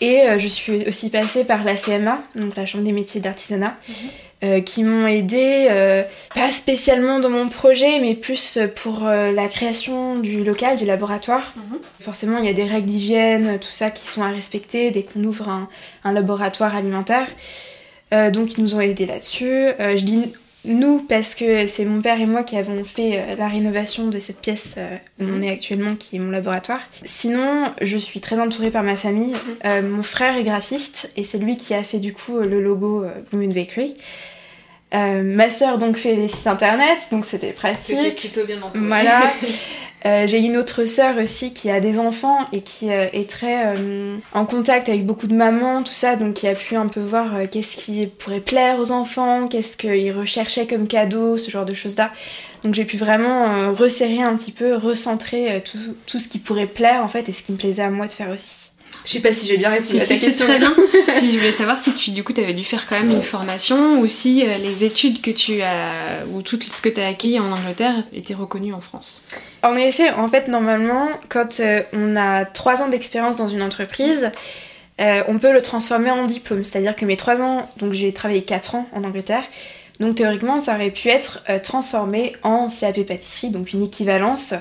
Et 0.00 0.22
euh, 0.22 0.40
je 0.40 0.48
suis 0.48 0.84
aussi 0.88 1.10
passée 1.10 1.44
par 1.44 1.62
la 1.62 1.76
CMA, 1.76 2.24
donc 2.34 2.56
la 2.56 2.66
Chambre 2.66 2.82
des 2.82 2.90
métiers 2.90 3.20
d'artisanat, 3.20 3.76
euh, 4.44 4.60
qui 4.60 4.84
m'ont 4.84 5.08
aidée, 5.08 5.66
euh, 5.68 6.04
pas 6.32 6.52
spécialement 6.52 7.18
dans 7.18 7.28
mon 7.28 7.48
projet, 7.48 7.98
mais 7.98 8.14
plus 8.14 8.56
pour 8.76 9.04
euh, 9.04 9.32
la 9.32 9.48
création 9.48 10.16
du 10.16 10.44
local, 10.44 10.78
du 10.78 10.84
laboratoire. 10.84 11.42
Forcément, 12.00 12.38
il 12.38 12.44
y 12.44 12.48
a 12.48 12.52
des 12.52 12.62
règles 12.62 12.86
d'hygiène, 12.86 13.58
tout 13.58 13.72
ça 13.72 13.90
qui 13.90 14.06
sont 14.06 14.22
à 14.22 14.28
respecter 14.28 14.92
dès 14.92 15.02
qu'on 15.02 15.24
ouvre 15.24 15.48
un, 15.48 15.68
un 16.04 16.12
laboratoire 16.12 16.76
alimentaire. 16.76 17.26
Donc 18.12 18.56
ils 18.56 18.62
nous 18.62 18.74
ont 18.74 18.80
aidés 18.80 19.04
là-dessus. 19.04 19.66
Je 19.78 20.02
dis 20.02 20.32
nous 20.64 21.00
parce 21.00 21.34
que 21.34 21.66
c'est 21.66 21.84
mon 21.84 22.02
père 22.02 22.20
et 22.20 22.26
moi 22.26 22.42
qui 22.42 22.56
avons 22.56 22.84
fait 22.84 23.18
euh, 23.18 23.36
la 23.36 23.48
rénovation 23.48 24.08
de 24.08 24.18
cette 24.18 24.40
pièce 24.40 24.74
euh, 24.76 24.96
où 25.20 25.24
on 25.24 25.42
est 25.42 25.50
actuellement, 25.50 25.94
qui 25.94 26.16
est 26.16 26.18
mon 26.18 26.30
laboratoire. 26.30 26.80
Sinon, 27.04 27.72
je 27.80 27.96
suis 27.96 28.20
très 28.20 28.38
entourée 28.38 28.70
par 28.70 28.82
ma 28.82 28.96
famille. 28.96 29.34
Euh, 29.64 29.82
mon 29.82 30.02
frère 30.02 30.36
est 30.36 30.44
graphiste 30.44 31.10
et 31.16 31.24
c'est 31.24 31.38
lui 31.38 31.56
qui 31.56 31.74
a 31.74 31.82
fait 31.82 32.00
du 32.00 32.12
coup 32.12 32.38
le 32.38 32.60
logo 32.60 33.04
Blue 33.30 33.46
Moon 33.46 33.54
Bakery. 33.54 33.94
Euh, 34.94 35.22
ma 35.22 35.50
sœur 35.50 35.76
donc 35.78 35.96
fait 35.96 36.14
les 36.14 36.28
sites 36.28 36.46
internet, 36.46 36.98
donc 37.10 37.24
c'était 37.26 37.52
pratique. 37.52 38.16
plutôt 38.16 38.46
bien 38.46 38.56
entourée. 38.62 38.86
Voilà. 38.86 39.32
Euh, 40.06 40.28
j'ai 40.28 40.38
une 40.38 40.56
autre 40.56 40.84
sœur 40.84 41.18
aussi 41.18 41.52
qui 41.52 41.70
a 41.70 41.80
des 41.80 41.98
enfants 41.98 42.38
et 42.52 42.60
qui 42.60 42.90
euh, 42.92 43.06
est 43.12 43.28
très 43.28 43.76
euh, 43.76 44.16
en 44.32 44.44
contact 44.46 44.88
avec 44.88 45.04
beaucoup 45.04 45.26
de 45.26 45.34
mamans, 45.34 45.82
tout 45.82 45.92
ça, 45.92 46.14
donc 46.14 46.34
qui 46.34 46.46
a 46.46 46.54
pu 46.54 46.76
un 46.76 46.86
peu 46.86 47.00
voir 47.00 47.34
euh, 47.34 47.44
qu'est-ce 47.50 47.74
qui 47.74 48.06
pourrait 48.06 48.40
plaire 48.40 48.78
aux 48.78 48.92
enfants, 48.92 49.48
qu'est-ce 49.48 49.76
qu'ils 49.76 50.12
recherchaient 50.12 50.68
comme 50.68 50.86
cadeau, 50.86 51.36
ce 51.36 51.50
genre 51.50 51.64
de 51.64 51.74
choses-là. 51.74 52.12
Donc 52.62 52.74
j'ai 52.74 52.84
pu 52.84 52.96
vraiment 52.96 53.72
resserrer 53.72 54.20
un 54.20 54.34
petit 54.36 54.50
peu, 54.52 54.74
recentrer 54.74 55.62
tout, 55.64 55.78
tout 56.06 56.18
ce 56.18 56.26
qui 56.26 56.40
pourrait 56.40 56.66
plaire 56.66 57.04
en 57.04 57.08
fait 57.08 57.28
et 57.28 57.32
ce 57.32 57.42
qui 57.42 57.52
me 57.52 57.56
plaisait 57.56 57.82
à 57.82 57.90
moi 57.90 58.08
de 58.08 58.12
faire 58.12 58.30
aussi. 58.30 58.67
Je 59.04 59.12
sais 59.12 59.20
pas 59.20 59.32
si 59.32 59.46
j'ai 59.46 59.56
bien 59.56 59.70
répondu 59.70 59.88
Si, 59.88 59.96
à 59.96 60.00
ta 60.00 60.06
si, 60.06 60.18
c'est 60.18 60.26
question. 60.26 60.46
très 60.46 60.58
bien. 60.58 60.74
si, 61.16 61.32
je 61.32 61.38
voulais 61.38 61.52
savoir 61.52 61.78
si 61.78 61.94
tu, 61.94 62.10
du 62.10 62.22
coup, 62.22 62.34
avais 62.36 62.52
dû 62.52 62.64
faire 62.64 62.86
quand 62.86 62.98
même 62.98 63.10
une 63.10 63.22
formation 63.22 64.00
ou 64.00 64.06
si 64.06 64.44
euh, 64.46 64.58
les 64.58 64.84
études 64.84 65.22
que 65.22 65.30
tu 65.30 65.62
as, 65.62 66.26
ou 66.30 66.42
tout 66.42 66.58
ce 66.60 66.80
que 66.82 66.88
tu 66.90 67.00
as 67.00 67.08
acquis 67.08 67.40
en 67.40 67.50
Angleterre 67.50 68.04
étaient 68.12 68.34
reconnues 68.34 68.74
en 68.74 68.80
France. 68.80 69.24
En 69.62 69.76
effet, 69.76 70.10
en 70.10 70.28
fait, 70.28 70.48
normalement, 70.48 71.08
quand 71.30 71.60
euh, 71.60 71.82
on 71.92 72.16
a 72.16 72.44
trois 72.44 72.82
ans 72.82 72.88
d'expérience 72.88 73.36
dans 73.36 73.48
une 73.48 73.62
entreprise, 73.62 74.30
euh, 75.00 75.22
on 75.28 75.38
peut 75.38 75.52
le 75.52 75.62
transformer 75.62 76.10
en 76.10 76.26
diplôme. 76.26 76.64
C'est-à-dire 76.64 76.96
que 76.96 77.04
mes 77.04 77.16
trois 77.16 77.40
ans, 77.40 77.68
donc 77.78 77.92
j'ai 77.92 78.12
travaillé 78.12 78.42
quatre 78.42 78.74
ans 78.74 78.88
en 78.92 79.04
Angleterre, 79.04 79.44
donc 80.00 80.14
théoriquement, 80.14 80.58
ça 80.58 80.74
aurait 80.74 80.90
pu 80.90 81.08
être 81.08 81.42
euh, 81.48 81.58
transformé 81.58 82.32
en 82.42 82.68
CAP 82.68 83.02
pâtisserie, 83.04 83.50
donc 83.50 83.72
une 83.72 83.82
équivalence 83.82 84.54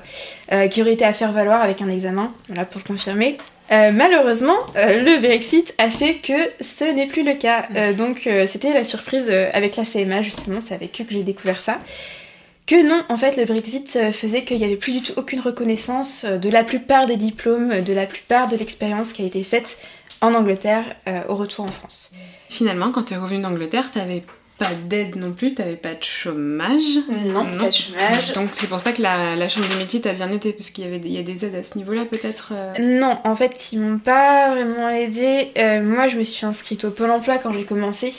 euh, 0.52 0.68
qui 0.68 0.82
aurait 0.82 0.94
été 0.94 1.06
à 1.06 1.14
faire 1.14 1.32
valoir 1.32 1.62
avec 1.62 1.82
un 1.82 1.90
examen, 1.90 2.34
voilà 2.48 2.66
pour 2.66 2.82
le 2.84 2.88
confirmer. 2.88 3.38
Euh, 3.72 3.92
malheureusement, 3.92 4.56
euh, 4.76 5.02
le 5.02 5.20
Brexit 5.20 5.74
a 5.78 5.90
fait 5.90 6.16
que 6.16 6.34
ce 6.62 6.86
n'est 6.86 7.08
plus 7.08 7.24
le 7.24 7.34
cas. 7.34 7.68
Euh, 7.76 7.94
donc 7.94 8.30
c'était 8.48 8.74
la 8.74 8.84
surprise 8.84 9.30
avec 9.54 9.76
la 9.76 9.84
CMA 9.84 10.22
justement, 10.22 10.62
c'est 10.62 10.74
avec 10.74 11.00
eux 11.02 11.04
que 11.04 11.14
j'ai 11.14 11.24
découvert 11.24 11.62
ça. 11.62 11.80
Que 12.66 12.86
non, 12.86 13.02
en 13.08 13.16
fait, 13.16 13.38
le 13.38 13.46
Brexit 13.46 14.12
faisait 14.12 14.44
qu'il 14.44 14.58
n'y 14.58 14.66
avait 14.66 14.76
plus 14.76 14.92
du 14.92 15.02
tout 15.02 15.14
aucune 15.16 15.40
reconnaissance 15.40 16.26
de 16.26 16.50
la 16.50 16.66
plupart 16.66 17.06
des 17.06 17.16
diplômes, 17.16 17.82
de 17.82 17.94
la 17.94 18.06
plupart 18.06 18.50
de 18.50 18.58
l'expérience 18.58 19.14
qui 19.14 19.24
a 19.24 19.26
été 19.26 19.42
faite 19.44 19.78
en 20.20 20.34
Angleterre 20.34 20.84
au 21.30 21.36
retour 21.36 21.64
en 21.64 21.70
France. 21.70 22.12
Finalement, 22.50 22.92
quand 22.92 23.04
tu 23.04 23.14
es 23.14 23.18
revenu 23.18 23.42
d'Angleterre, 23.42 23.90
tu 23.90 24.00
avais 24.00 24.22
pas 24.58 24.70
d'aide 24.86 25.16
non 25.16 25.32
plus, 25.32 25.54
t'avais 25.54 25.76
pas 25.76 25.94
de 25.94 26.04
chômage. 26.04 27.00
Non, 27.26 27.46
pas 27.60 27.70
de 27.70 27.74
chômage. 27.74 28.34
Donc 28.34 28.50
c'est 28.54 28.68
pour 28.68 28.80
ça 28.80 28.92
que 28.92 29.02
la, 29.02 29.36
la 29.36 29.50
chambre 29.50 29.68
des 29.68 29.76
métiers 29.76 30.02
t'a 30.02 30.14
bien 30.14 30.32
aidé, 30.32 30.52
parce 30.54 30.70
qu'il 30.72 30.84
y 30.84 30.88
avait 30.88 31.00
des, 31.00 31.10
il 31.10 31.14
y 31.16 31.20
a 31.20 31.24
des 31.24 31.46
aides 31.46 31.56
à 31.56 31.64
ce 31.64 31.78
niveau-là 31.78 32.04
peut-être 32.10 32.54
euh 32.54 33.00
Non, 33.00 33.20
en 33.24 33.36
fait, 33.36 33.72
ils 33.72 33.80
m'ont 33.80 34.00
pas 34.00 34.52
vraiment 34.52 34.90
aidé. 34.90 35.52
Euh, 35.58 35.82
moi, 35.82 36.08
je 36.08 36.18
me 36.18 36.24
suis 36.24 36.46
inscrite 36.46 36.86
au 36.86 36.92
Pôle 36.92 37.12
emploi 37.12 37.38
quand 37.38 37.54
j'ai 37.54 37.66
commencé. 37.66 38.14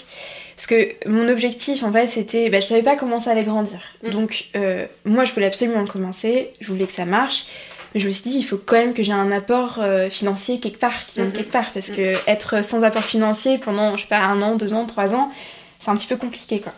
Parce 0.57 0.67
que 0.67 1.09
mon 1.09 1.29
objectif, 1.29 1.83
en 1.85 1.93
fait, 1.93 2.09
c'était. 2.09 2.51
Bah, 2.51 2.61
je 2.61 2.67
savais 2.67 2.83
pas 2.83 2.97
comment 2.97 3.21
ça 3.21 3.31
allait 3.33 3.45
grandir. 3.45 3.81
Mm. 4.05 4.11
Donc, 4.11 4.47
euh, 4.57 4.87
moi, 5.05 5.25
je 5.25 5.33
voulais 5.33 5.47
absolument 5.47 5.85
commencer. 5.87 6.51
Je 6.61 6.69
voulais 6.69 6.87
que 6.87 6.93
ça 6.93 7.05
marche. 7.05 7.47
Mais 7.95 8.01
je 8.01 8.07
me 8.07 8.13
suis 8.13 8.31
dit, 8.31 8.37
il 8.39 8.43
faut 8.43 8.59
quand 8.59 8.77
même 8.77 8.93
que 8.93 9.03
j'ai 9.03 9.13
un 9.13 9.33
apport 9.33 9.79
financier 10.11 10.61
quelque 10.61 10.79
part, 10.79 11.07
qui 11.07 11.15
vienne 11.21 11.29
Mhm. 11.29 11.33
quelque 11.33 11.53
part. 11.53 11.71
Parce 11.73 11.91
que 11.91 12.15
être 12.29 12.63
sans 12.63 12.83
apport 12.83 13.03
financier 13.03 13.57
pendant, 13.57 13.97
je 13.97 14.03
sais 14.03 14.09
pas, 14.09 14.19
un 14.19 14.43
an, 14.43 14.57
deux 14.57 14.75
ans, 14.75 14.85
trois 14.85 15.15
ans, 15.15 15.31
c'est 15.89 15.93
un 15.93 15.97
petit 15.97 16.07
peu 16.07 16.17
compliqué, 16.17 16.61
quoi. 16.61 16.73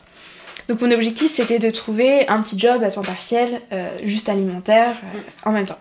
Donc, 0.69 0.81
mon 0.83 0.90
objectif, 0.93 1.33
c'était 1.33 1.59
de 1.59 1.71
trouver 1.71 2.29
un 2.29 2.40
petit 2.43 2.59
job 2.59 2.85
à 2.85 2.90
temps 2.90 3.02
partiel, 3.02 3.61
euh, 3.73 3.88
juste 4.05 4.29
alimentaire, 4.29 4.90
euh, 4.90 5.19
en 5.49 5.52
même 5.52 5.67
temps. 5.67 5.79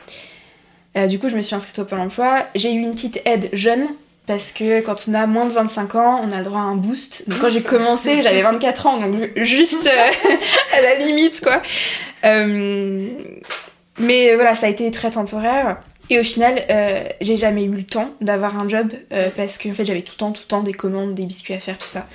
Euh, 0.98 1.06
du 1.06 1.20
coup, 1.20 1.30
je 1.30 1.36
me 1.36 1.42
suis 1.42 1.54
inscrite 1.56 1.78
au 1.80 1.86
Pôle 1.86 2.00
emploi. 2.00 2.48
J'ai 2.56 2.74
eu 2.74 2.80
une 2.80 2.94
petite 2.94 3.22
aide 3.26 3.50
jeune 3.54 3.88
parce 4.26 4.52
que 4.52 4.82
quand 4.82 5.06
on 5.08 5.14
a 5.14 5.28
moins 5.28 5.46
de 5.46 5.52
25 5.52 5.96
ans, 5.96 6.22
on 6.24 6.32
a 6.32 6.38
le 6.38 6.44
droit 6.44 6.60
à 6.60 6.64
un 6.64 6.76
boost. 6.76 7.30
Donc 7.30 7.40
quand 7.40 7.50
j'ai 7.50 7.62
commencé, 7.62 8.22
j'avais 8.24 8.42
24 8.42 8.88
ans, 8.88 9.00
donc 9.00 9.30
juste 9.36 9.88
à 10.78 10.82
la 10.82 10.96
limite, 10.96 11.42
quoi. 11.42 11.62
Mais 14.00 14.36
voilà, 14.36 14.56
ça 14.56 14.68
a 14.68 14.70
été 14.70 14.90
très 14.92 15.12
temporaire. 15.12 15.78
Et 16.10 16.20
au 16.20 16.24
final, 16.24 16.66
euh, 16.70 17.04
j'ai 17.22 17.38
jamais 17.38 17.64
eu 17.64 17.70
le 17.70 17.84
temps 17.84 18.10
d'avoir 18.20 18.58
un 18.58 18.68
job 18.68 18.92
euh, 19.14 19.30
parce 19.36 19.58
qu'en 19.58 19.74
fait, 19.74 19.86
j'avais 19.86 20.02
tout 20.02 20.14
le 20.16 20.18
temps, 20.18 20.32
tout 20.32 20.42
le 20.44 20.48
temps 20.48 20.64
des 20.64 20.74
commandes, 20.74 21.14
des 21.14 21.26
biscuits 21.26 21.54
à 21.54 21.60
faire, 21.60 21.78
tout 21.78 21.88
ça. 21.88 22.08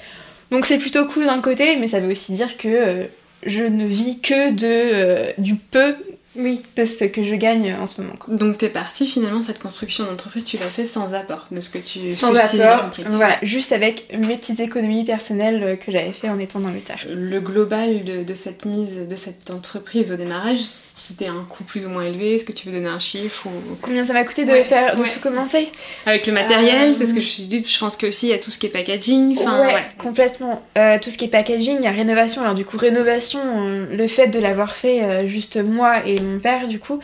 Donc 0.55 0.67
c'est 0.67 0.79
plutôt 0.79 1.05
cool 1.07 1.27
d'un 1.27 1.41
côté, 1.41 1.75
mais 1.75 1.89
ça 1.89 1.99
veut 1.99 2.13
aussi 2.13 2.33
dire 2.33 2.57
que 2.57 2.69
euh, 2.69 3.05
je 3.45 3.65
ne 3.65 3.87
vis 3.87 4.21
que 4.21 4.53
de, 4.53 4.63
euh, 4.63 5.33
du 5.37 5.57
peu 5.57 5.97
Oui. 6.37 6.63
de 6.77 6.85
ce 6.85 7.05
que 7.05 7.23
je 7.23 7.35
gagne 7.35 7.75
en 7.81 7.87
ce 7.87 8.01
moment. 8.01 8.15
quoi. 8.19 8.35
Donc 8.35 8.59
t'es 8.59 8.69
parti 8.69 9.07
finalement, 9.07 9.41
cette 9.43 9.61
construction 9.61 10.05
d'entreprise, 10.05 10.45
tu 10.45 10.57
l'as 10.59 10.67
fait 10.67 10.87
sans 10.87 11.15
apport, 11.15 11.47
de 11.51 11.61
ce 11.61 11.71
que 11.71 11.79
tu 11.79 12.13
Sans 12.13 12.33
que 12.33 12.39
apport, 12.39 12.85
compris. 12.87 13.05
voilà, 13.09 13.37
juste 13.43 13.73
avec 13.73 14.07
mes 14.19 14.37
petites 14.37 14.61
économies 14.61 15.05
personnelles 15.05 15.63
euh, 15.63 15.77
que 15.77 15.91
j'avais 15.93 16.13
fait 16.13 16.29
en 16.29 16.39
étant 16.39 16.59
dans 16.61 16.69
l'Angleterre. 16.69 17.07
Le 17.09 17.41
global 17.41 18.05
de, 18.05 18.23
de 18.25 18.35
cette 18.35 18.65
mise, 18.65 18.99
de 19.09 19.17
cette 19.17 19.51
entreprise 19.51 20.13
au 20.13 20.17
démarrage, 20.17 20.59
c'était 20.63 21.27
un 21.29 21.45
coût 21.49 21.65
plus 21.65 21.87
ou 21.87 21.91
moins 21.91 22.05
élevé? 22.05 22.35
Est-ce 22.35 22.45
que 22.45 22.53
tu 22.53 22.69
veux 22.69 22.75
donner 22.75 22.89
un 22.89 23.01
chiffre 23.01 23.47
ou... 23.47 23.77
Combien 23.83 24.07
ça 24.07 24.13
m'a 24.13 24.25
coûté 24.25 24.45
de 24.45 24.51
Ouais, 24.51 24.65
faire, 24.65 24.97
de 24.97 25.03
ouais. 25.03 25.09
tout 25.09 25.21
commencer? 25.21 25.69
Avec 26.07 26.27
le 26.27 26.33
matériel, 26.33 26.93
Euh, 26.93 26.95
parce 26.99 27.13
que 27.13 27.21
je, 27.21 27.27
suis- 27.27 27.65
je 27.67 27.79
pense 27.79 27.97
qu'aussi 27.97 28.27
il 28.27 28.31
y 28.31 28.35
a 28.35 28.39
tout 28.39 28.51
ce 28.51 28.59
qui 28.59 28.67
est 28.67 28.71
packaging. 28.71 29.37
Enfin, 29.39 29.61
ouais, 29.61 29.75
ouais. 29.75 29.83
complètement. 29.99 30.63
Euh, 30.79 30.99
tout 31.01 31.11
ce 31.11 31.19
qui 31.19 31.25
est 31.27 31.29
packaging, 31.29 31.77
il 31.81 31.85
y 31.85 31.87
a 31.87 31.91
rénovation. 31.93 32.43
Alors 32.43 32.55
du 32.55 32.65
coup, 32.65 32.77
rénovation, 32.77 33.41
euh, 33.45 33.87
le 33.97 34.07
fait 34.09 34.29
de 34.29 34.39
l'avoir 34.39 34.75
fait 34.77 35.05
euh, 35.05 35.27
juste 35.27 35.57
moi 35.63 35.97
et 36.07 36.21
mon 36.25 36.39
père, 36.41 36.67
du 36.69 36.79
coup, 36.79 37.01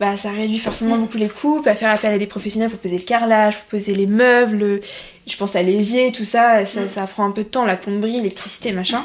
bah 0.00 0.16
ça 0.16 0.30
réduit 0.30 0.58
forcément 0.58 0.96
Mm. 0.96 1.00
beaucoup 1.00 1.18
les 1.18 1.28
coûts. 1.28 1.60
Pas 1.62 1.74
faire 1.74 1.90
appel 1.90 2.12
à 2.12 2.18
des 2.18 2.26
professionnels 2.26 2.70
pour 2.70 2.78
poser 2.78 2.98
le 2.98 3.02
carrelage, 3.04 3.56
pour 3.58 3.64
poser 3.66 3.94
les 3.94 4.06
meubles. 4.06 4.80
Je 5.26 5.36
pense 5.36 5.56
à 5.56 5.62
l'évier, 5.62 6.12
tout 6.12 6.24
ça, 6.24 6.64
ça, 6.66 6.82
Mm. 6.82 6.88
ça 6.88 7.02
prend 7.06 7.24
un 7.24 7.30
peu 7.32 7.42
de 7.42 7.48
temps, 7.48 7.64
la 7.64 7.76
plomberie, 7.76 8.12
l'électricité, 8.12 8.72
machin. 8.72 9.04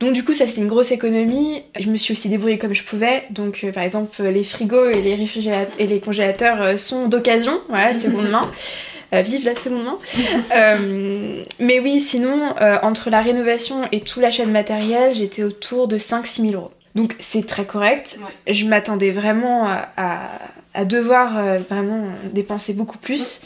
Donc 0.00 0.12
du 0.12 0.22
coup, 0.24 0.32
ça 0.32 0.46
c'était 0.46 0.60
une 0.60 0.68
grosse 0.68 0.92
économie. 0.92 1.62
Je 1.78 1.88
me 1.90 1.96
suis 1.96 2.12
aussi 2.12 2.28
débrouillée 2.28 2.58
comme 2.58 2.72
je 2.74 2.84
pouvais. 2.84 3.24
Donc 3.30 3.60
euh, 3.64 3.72
par 3.72 3.82
exemple, 3.82 4.22
les 4.22 4.44
frigos 4.44 4.90
et 4.90 5.02
les 5.02 5.16
réfrigérateurs 5.16 5.74
et 5.78 5.86
les 5.88 5.98
congélateurs 6.00 6.62
euh, 6.62 6.76
sont 6.78 7.08
d'occasion, 7.08 7.60
voilà, 7.68 7.94
seconde 7.98 8.28
main. 8.30 8.48
Euh, 9.14 9.22
vive 9.22 9.46
la 9.46 9.56
seconde 9.56 9.84
main. 9.84 9.98
Mais 11.58 11.80
oui, 11.80 11.98
sinon, 11.98 12.54
entre 12.82 13.08
la 13.08 13.22
rénovation 13.22 13.82
et 13.90 14.00
tout 14.00 14.20
l'achat 14.20 14.44
de 14.44 14.50
matériel, 14.50 15.14
j'étais 15.14 15.42
autour 15.42 15.88
de 15.88 15.96
5-6 15.96 16.42
000 16.50 16.52
euros. 16.52 16.70
Donc 16.98 17.14
c'est 17.20 17.46
très 17.46 17.64
correct. 17.64 18.18
Ouais. 18.46 18.52
Je 18.52 18.64
m'attendais 18.66 19.12
vraiment 19.12 19.66
à, 19.68 19.88
à- 19.96 20.30
à 20.74 20.84
devoir 20.84 21.38
euh, 21.38 21.58
vraiment 21.70 22.04
dépenser 22.32 22.72
beaucoup 22.74 22.98
plus. 22.98 23.40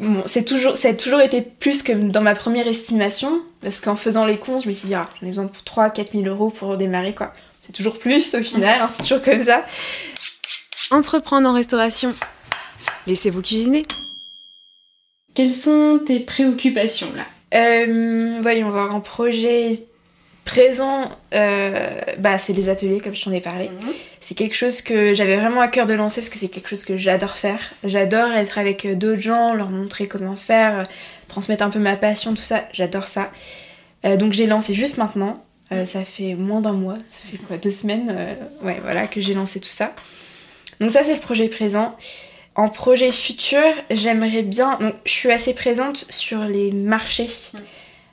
Bon, 0.00 0.22
c'est 0.26 0.44
toujours, 0.44 0.76
ça 0.76 0.88
a 0.88 0.92
toujours 0.94 1.20
été 1.20 1.40
plus 1.40 1.82
que 1.82 1.92
dans 1.92 2.20
ma 2.20 2.34
première 2.34 2.66
estimation, 2.66 3.40
parce 3.60 3.80
qu'en 3.80 3.94
faisant 3.96 4.24
les 4.26 4.38
comptes, 4.38 4.62
je 4.64 4.68
me 4.68 4.72
suis 4.72 4.88
dit, 4.88 4.94
ah, 4.94 5.08
j'en 5.20 5.26
ai 5.26 5.30
besoin 5.30 5.46
pour 5.46 5.62
3-4 5.62 6.12
000 6.12 6.24
euros 6.26 6.50
pour 6.50 6.76
démarrer, 6.76 7.14
quoi. 7.14 7.32
C'est 7.60 7.72
toujours 7.72 7.98
plus 7.98 8.34
au 8.34 8.42
final, 8.42 8.80
hein, 8.80 8.88
c'est 8.90 9.02
toujours 9.02 9.22
comme 9.22 9.44
ça. 9.44 9.64
Entreprendre 10.90 11.48
en 11.48 11.52
restauration. 11.52 12.12
Laissez-vous 13.06 13.42
cuisiner. 13.42 13.82
Quelles 15.34 15.54
sont 15.54 16.00
tes 16.04 16.20
préoccupations 16.20 17.08
là? 17.16 17.24
Euh, 17.54 18.38
voyons 18.42 18.70
voir, 18.70 18.94
un 18.94 19.00
projet 19.00 19.84
présent, 20.44 21.10
euh, 21.34 22.00
bah, 22.18 22.38
c'est 22.38 22.52
les 22.52 22.68
ateliers, 22.68 23.00
comme 23.00 23.14
je 23.14 23.24
t'en 23.24 23.32
ai 23.32 23.40
parlé. 23.40 23.70
C'est 24.20 24.34
quelque 24.34 24.54
chose 24.54 24.82
que 24.82 25.14
j'avais 25.14 25.36
vraiment 25.36 25.60
à 25.60 25.68
cœur 25.68 25.86
de 25.86 25.94
lancer 25.94 26.20
parce 26.20 26.30
que 26.30 26.38
c'est 26.38 26.48
quelque 26.48 26.68
chose 26.68 26.84
que 26.84 26.96
j'adore 26.96 27.36
faire. 27.36 27.60
J'adore 27.84 28.32
être 28.32 28.58
avec 28.58 28.84
euh, 28.84 28.94
d'autres 28.94 29.20
gens, 29.20 29.54
leur 29.54 29.70
montrer 29.70 30.06
comment 30.06 30.36
faire, 30.36 30.80
euh, 30.80 30.84
transmettre 31.28 31.64
un 31.64 31.70
peu 31.70 31.78
ma 31.78 31.96
passion, 31.96 32.34
tout 32.34 32.42
ça. 32.42 32.64
J'adore 32.72 33.08
ça. 33.08 33.30
Euh, 34.04 34.16
donc 34.16 34.32
j'ai 34.32 34.46
lancé 34.46 34.74
juste 34.74 34.98
maintenant. 34.98 35.44
Euh, 35.72 35.84
ça 35.84 36.04
fait 36.04 36.34
moins 36.34 36.60
d'un 36.60 36.72
mois, 36.72 36.96
ça 37.10 37.28
fait 37.30 37.38
quoi, 37.38 37.56
deux 37.56 37.70
semaines, 37.70 38.12
ouais, 38.62 38.80
voilà, 38.82 39.06
que 39.06 39.20
j'ai 39.20 39.34
lancé 39.34 39.60
tout 39.60 39.68
ça. 39.68 39.94
Donc 40.80 40.90
ça 40.90 41.04
c'est 41.04 41.14
le 41.14 41.20
projet 41.20 41.48
présent. 41.48 41.96
En 42.56 42.68
projet 42.68 43.12
futur, 43.12 43.62
j'aimerais 43.90 44.42
bien. 44.42 44.78
Donc 44.80 44.94
je 45.04 45.12
suis 45.12 45.30
assez 45.30 45.54
présente 45.54 46.06
sur 46.10 46.40
les 46.40 46.72
marchés, 46.72 47.28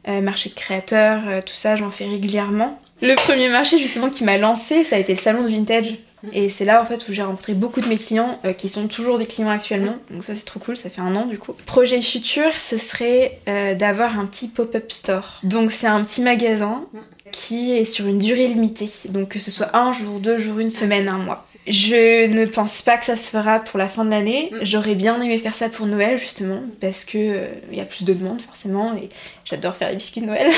euh, 0.07 0.21
marchés 0.21 0.49
de 0.49 0.55
créateurs, 0.55 1.21
euh, 1.27 1.41
tout 1.41 1.55
ça, 1.55 1.75
j'en 1.75 1.91
fais 1.91 2.05
régulièrement. 2.05 2.79
Le 3.01 3.15
premier 3.15 3.49
marché 3.49 3.77
justement 3.77 4.09
qui 4.09 4.23
m'a 4.23 4.37
lancé, 4.37 4.83
ça 4.83 4.95
a 4.95 4.99
été 4.99 5.13
le 5.13 5.19
salon 5.19 5.43
de 5.43 5.49
vintage. 5.49 5.97
Et 6.33 6.49
c'est 6.49 6.65
là 6.65 6.81
en 6.81 6.85
fait 6.85 7.07
où 7.07 7.13
j'ai 7.13 7.21
rencontré 7.21 7.53
beaucoup 7.53 7.79
de 7.79 7.87
mes 7.87 7.97
clients 7.97 8.39
euh, 8.43 8.51
qui 8.51 8.69
sont 8.69 8.87
toujours 8.87 9.19
des 9.19 9.27
clients 9.27 9.49
actuellement. 9.49 9.97
Donc 10.09 10.23
ça 10.23 10.33
c'est 10.35 10.45
trop 10.45 10.59
cool, 10.59 10.75
ça 10.75 10.89
fait 10.89 11.01
un 11.01 11.15
an 11.15 11.25
du 11.25 11.37
coup. 11.37 11.53
Projet 11.65 12.01
futur, 12.01 12.51
ce 12.57 12.77
serait 12.77 13.39
d'avoir 13.45 14.19
un 14.19 14.25
petit 14.25 14.47
pop-up 14.47 14.91
store. 14.91 15.39
Donc 15.43 15.71
c'est 15.71 15.87
un 15.87 16.03
petit 16.03 16.21
magasin 16.21 16.85
qui 17.31 17.72
est 17.74 17.86
sur 17.86 18.07
une 18.07 18.17
durée 18.19 18.48
limitée. 18.48 18.89
Donc 19.10 19.29
que 19.29 19.39
ce 19.39 19.51
soit 19.51 19.75
un 19.75 19.93
jour, 19.93 20.19
deux 20.19 20.38
jours, 20.38 20.60
une 20.60 20.72
semaine, 20.72 21.07
un 21.07 21.17
mois. 21.17 21.46
Je 21.67 22.27
ne 22.27 22.46
pense 22.46 22.81
pas 22.81 22.98
que 22.98 23.05
ça 23.05 23.15
se 23.15 23.29
fera 23.29 23.60
pour 23.60 23.77
la 23.79 23.88
fin 23.88 24.05
de 24.05 24.10
l'année. 24.10 24.51
J'aurais 24.62 24.96
bien 24.96 25.22
aimé 25.22 25.38
faire 25.38 25.53
ça 25.55 25.69
pour 25.69 25.86
Noël 25.86 26.17
justement 26.17 26.62
parce 26.81 27.05
que 27.05 27.17
euh, 27.17 27.48
il 27.72 27.77
y 27.77 27.81
a 27.81 27.86
plus 27.86 28.03
de 28.05 28.13
demandes 28.13 28.41
forcément 28.41 28.93
et 28.96 29.10
j'adore 29.46 29.75
faire 29.75 29.89
les 29.89 29.96
biscuits 29.96 30.22
de 30.22 30.27
Noël. 30.27 30.51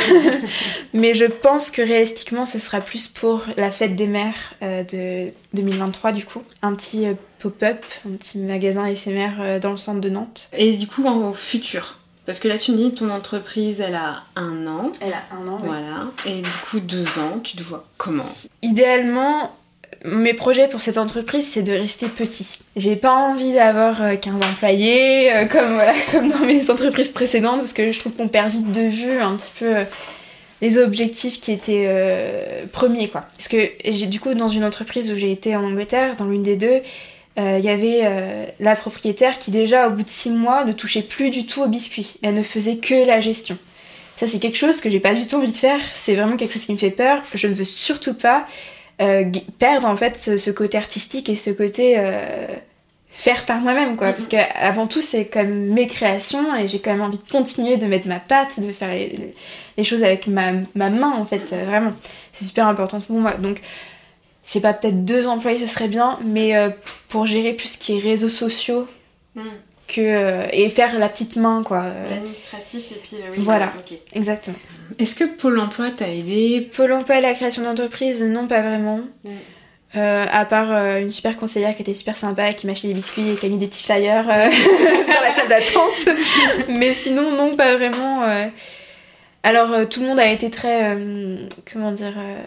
Mais 0.93 1.13
je 1.13 1.25
pense 1.25 1.71
que 1.71 1.81
réalistiquement 1.81 2.45
ce 2.45 2.59
sera 2.59 2.81
plus 2.81 3.07
pour 3.07 3.43
la 3.57 3.71
fête 3.71 3.95
des 3.95 4.07
mères 4.07 4.53
euh, 4.61 4.83
de 4.83 5.31
2023 5.53 6.11
du 6.11 6.25
coup. 6.25 6.43
Un 6.61 6.73
petit 6.73 7.05
euh, 7.05 7.13
pop-up, 7.39 7.85
un 8.07 8.15
petit 8.17 8.39
magasin 8.39 8.85
éphémère 8.85 9.37
euh, 9.39 9.59
dans 9.59 9.71
le 9.71 9.77
centre 9.77 10.01
de 10.01 10.09
Nantes. 10.09 10.49
Et 10.57 10.73
du 10.73 10.87
coup, 10.87 11.05
en- 11.05 11.29
au 11.29 11.33
futur 11.33 11.98
Parce 12.29 12.39
que 12.39 12.47
là, 12.47 12.59
tu 12.59 12.73
me 12.73 12.77
dis 12.77 12.91
ton 12.91 13.09
entreprise, 13.09 13.81
elle 13.81 13.95
a 13.95 14.21
un 14.35 14.67
an. 14.67 14.91
Elle 15.01 15.13
a 15.13 15.23
un 15.35 15.47
an. 15.47 15.57
Voilà. 15.63 16.11
Et 16.27 16.43
du 16.43 16.49
coup, 16.69 16.79
deux 16.79 17.17
ans, 17.17 17.39
tu 17.43 17.57
te 17.57 17.63
vois 17.63 17.87
comment? 17.97 18.29
Idéalement, 18.61 19.55
mes 20.05 20.35
projets 20.35 20.67
pour 20.67 20.79
cette 20.79 20.99
entreprise, 20.99 21.49
c'est 21.51 21.63
de 21.63 21.71
rester 21.71 22.05
petit. 22.05 22.59
J'ai 22.75 22.95
pas 22.97 23.13
envie 23.13 23.53
d'avoir 23.53 24.03
euh, 24.03 24.15
15 24.15 24.35
employés, 24.43 25.33
euh, 25.33 25.45
comme, 25.47 25.73
voilà, 25.73 25.93
comme 26.11 26.29
dans 26.29 26.45
mes 26.45 26.69
entreprises 26.69 27.11
précédentes, 27.11 27.61
parce 27.61 27.73
que 27.73 27.91
je 27.91 27.99
trouve 27.99 28.13
qu'on 28.13 28.27
perd 28.27 28.51
vite 28.51 28.71
de 28.71 28.81
vue 28.81 29.19
un 29.19 29.35
petit 29.35 29.51
peu 29.57 29.77
euh, 29.77 29.83
les 30.61 30.77
objectifs 30.77 31.41
qui 31.41 31.51
étaient 31.51 31.85
euh, 31.87 32.65
premiers, 32.71 33.07
quoi. 33.07 33.25
Parce 33.37 33.47
que 33.47 33.71
j'ai 33.83 34.05
du 34.05 34.19
coup, 34.19 34.35
dans 34.35 34.49
une 34.49 34.63
entreprise 34.63 35.11
où 35.11 35.15
j'ai 35.15 35.31
été 35.31 35.55
en 35.55 35.63
Angleterre, 35.63 36.15
dans 36.15 36.25
l'une 36.25 36.43
des 36.43 36.57
deux, 36.57 36.81
euh, 37.39 37.57
il 37.57 37.63
y 37.63 37.69
avait 37.69 38.01
euh, 38.03 38.45
la 38.59 38.75
propriétaire 38.75 39.39
qui 39.39 39.51
déjà, 39.51 39.87
au 39.87 39.91
bout 39.91 40.03
de 40.03 40.09
6 40.09 40.31
mois, 40.31 40.65
ne 40.65 40.73
touchait 40.73 41.01
plus 41.01 41.29
du 41.29 41.45
tout 41.45 41.61
aux 41.61 41.67
biscuits. 41.67 42.17
Elle 42.21 42.33
ne 42.33 42.43
faisait 42.43 42.77
que 42.77 43.07
la 43.07 43.19
gestion. 43.19 43.57
Ça, 44.17 44.27
c'est 44.27 44.39
quelque 44.39 44.57
chose 44.57 44.81
que 44.81 44.89
j'ai 44.89 44.99
pas 44.99 45.13
du 45.13 45.25
tout 45.25 45.37
envie 45.37 45.51
de 45.51 45.57
faire. 45.57 45.79
C'est 45.93 46.15
vraiment 46.15 46.35
quelque 46.35 46.53
chose 46.53 46.65
qui 46.65 46.73
me 46.73 46.77
fait 46.77 46.89
peur. 46.89 47.21
Je 47.33 47.47
ne 47.47 47.53
veux 47.53 47.63
surtout 47.63 48.13
pas 48.13 48.45
euh, 49.01 49.23
perdre 49.57 49.87
en 49.87 49.95
fait 49.95 50.17
ce, 50.17 50.37
ce 50.37 50.51
côté 50.51 50.77
artistique 50.77 51.29
et 51.29 51.37
ce 51.37 51.51
côté 51.51 51.97
faire 53.11 53.45
par 53.45 53.59
moi-même 53.59 53.95
quoi. 53.95 54.11
Parce 54.11 54.27
que 54.27 54.35
avant 54.55 54.87
tout, 54.87 55.01
c'est 55.01 55.25
comme 55.25 55.49
mes 55.49 55.87
créations 55.87 56.53
et 56.55 56.67
j'ai 56.67 56.79
quand 56.79 56.91
même 56.91 57.01
envie 57.01 57.19
de 57.19 57.31
continuer 57.31 57.77
de 57.77 57.85
mettre 57.85 58.07
ma 58.07 58.19
patte, 58.19 58.59
de 58.59 58.71
faire 58.73 58.89
les, 58.89 59.33
les 59.77 59.83
choses 59.85 60.03
avec 60.03 60.27
ma, 60.27 60.51
ma 60.75 60.89
main 60.89 61.13
en 61.13 61.25
fait. 61.25 61.53
vraiment, 61.53 61.93
c'est 62.33 62.43
super 62.43 62.67
important 62.67 62.99
pour 62.99 63.15
moi. 63.15 63.35
Donc, 63.35 63.61
je 64.49 64.53
sais 64.53 64.61
pas, 64.61 64.73
peut-être 64.73 65.05
deux 65.05 65.27
employés 65.27 65.59
ce 65.59 65.67
serait 65.67 65.87
bien, 65.87 66.17
mais 66.25 66.57
euh, 66.57 66.69
pour 67.07 67.27
gérer 67.27 67.53
plus 67.53 67.73
ce 67.73 67.77
qui 67.77 67.95
est 67.95 67.99
réseaux 67.99 68.29
sociaux 68.29 68.87
que 69.87 70.01
euh, 70.01 70.47
et 70.51 70.69
faire 70.69 70.97
la 70.97 71.07
petite 71.07 71.35
main 71.35 71.61
quoi. 71.63 71.85
L'administratif 72.09 72.91
et 72.91 72.95
puis 72.95 73.17
le 73.17 73.41
Voilà. 73.43 73.71
Exactement. 74.15 74.57
Est-ce 74.97 75.13
que 75.13 75.23
Pôle 75.25 75.59
emploi 75.59 75.91
t'a 75.91 76.09
aidé? 76.09 76.67
Pôle 76.75 76.93
emploi 76.93 77.19
et 77.19 77.21
la 77.21 77.35
création 77.35 77.61
d'entreprise, 77.61 78.23
non, 78.23 78.47
pas 78.47 78.61
vraiment. 78.61 79.01
Mm. 79.23 79.29
Euh, 79.97 80.25
à 80.31 80.45
part 80.45 80.71
euh, 80.71 80.99
une 80.99 81.11
super 81.11 81.37
conseillère 81.37 81.75
qui 81.75 81.83
était 81.83 81.93
super 81.93 82.17
sympa, 82.17 82.51
qui 82.53 82.65
m'a 82.65 82.71
acheté 82.71 82.87
des 82.87 82.93
biscuits 82.95 83.29
et 83.29 83.35
qui 83.35 83.45
a 83.45 83.49
mis 83.49 83.59
des 83.59 83.67
petits 83.67 83.83
flyers 83.83 84.27
euh, 84.29 84.49
dans 85.07 85.21
la 85.21 85.31
salle 85.31 85.47
d'attente. 85.47 86.09
Mais 86.69 86.93
sinon, 86.93 87.35
non, 87.35 87.55
pas 87.55 87.75
vraiment. 87.75 88.23
euh. 88.23 88.47
Alors 89.43 89.71
euh, 89.71 89.85
tout 89.85 90.01
le 90.01 90.07
monde 90.07 90.19
a 90.19 90.27
été 90.31 90.49
très, 90.51 90.95
euh, 90.95 91.37
comment 91.71 91.91
dire, 91.91 92.13
euh, 92.17 92.41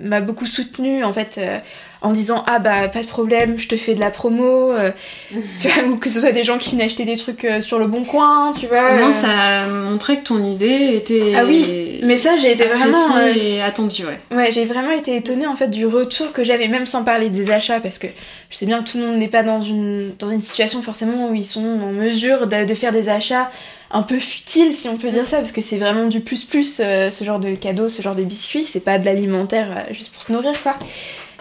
m'a 0.00 0.20
beaucoup 0.20 0.46
soutenu 0.46 1.04
en 1.04 1.12
fait 1.12 1.38
euh, 1.38 1.58
en 2.02 2.12
disant 2.12 2.44
ah 2.46 2.58
bah 2.58 2.88
pas 2.88 3.02
de 3.02 3.06
problème, 3.06 3.58
je 3.58 3.68
te 3.68 3.76
fais 3.76 3.94
de 3.94 4.00
la 4.00 4.10
promo, 4.10 4.72
euh, 4.72 4.90
tu 5.58 5.68
vois, 5.68 5.84
ou 5.84 5.96
que 5.96 6.08
ce 6.08 6.20
soit 6.20 6.32
des 6.32 6.44
gens 6.44 6.58
qui 6.58 6.70
venaient 6.70 6.84
acheter 6.84 7.04
des 7.04 7.16
trucs 7.16 7.44
euh, 7.44 7.60
sur 7.60 7.78
le 7.78 7.86
bon 7.86 8.04
coin, 8.04 8.52
tu 8.52 8.66
vois. 8.66 8.90
Euh. 8.90 9.12
ça 9.12 9.66
montrait 9.66 10.18
que 10.18 10.24
ton 10.24 10.42
idée 10.44 10.94
était. 10.94 11.34
Ah 11.36 11.44
oui, 11.46 12.00
mais 12.02 12.18
ça 12.18 12.38
j'ai 12.38 12.52
été 12.52 12.64
vraiment, 12.64 13.18
et 13.26 13.60
attendue, 13.62 14.04
ouais. 14.04 14.36
ouais, 14.36 14.52
j'ai 14.52 14.64
vraiment 14.64 14.92
été 14.92 15.16
étonnée 15.16 15.46
en 15.46 15.56
fait 15.56 15.68
du 15.68 15.86
retour 15.86 16.32
que 16.32 16.42
j'avais, 16.42 16.68
même 16.68 16.86
sans 16.86 17.04
parler 17.04 17.28
des 17.28 17.50
achats, 17.50 17.80
parce 17.80 17.98
que 17.98 18.06
je 18.48 18.56
sais 18.56 18.66
bien 18.66 18.82
que 18.82 18.90
tout 18.90 18.98
le 18.98 19.04
monde 19.06 19.18
n'est 19.18 19.28
pas 19.28 19.42
dans 19.42 19.60
une 19.60 20.12
dans 20.18 20.28
une 20.28 20.40
situation 20.40 20.82
forcément 20.82 21.30
où 21.30 21.34
ils 21.34 21.46
sont 21.46 21.60
en 21.60 21.92
mesure 21.92 22.46
de, 22.46 22.64
de 22.64 22.74
faire 22.74 22.92
des 22.92 23.08
achats 23.08 23.50
un 23.92 24.02
peu 24.02 24.18
futiles 24.18 24.72
si 24.72 24.88
on 24.88 24.96
peut 24.96 25.10
dire 25.10 25.26
ça, 25.26 25.38
parce 25.38 25.52
que 25.52 25.60
c'est 25.60 25.78
vraiment 25.78 26.06
du 26.06 26.20
plus 26.20 26.44
plus 26.44 26.80
euh, 26.80 27.10
ce 27.10 27.24
genre 27.24 27.40
de 27.40 27.54
cadeaux, 27.54 27.88
ce 27.88 28.02
genre 28.02 28.14
de 28.14 28.22
biscuits, 28.22 28.64
c'est 28.64 28.80
pas 28.80 28.98
de 28.98 29.04
l'alimentaire 29.04 29.68
euh, 29.76 29.92
juste 29.94 30.12
pour 30.12 30.22
se 30.22 30.32
nourrir 30.32 30.52
quoi. 30.62 30.76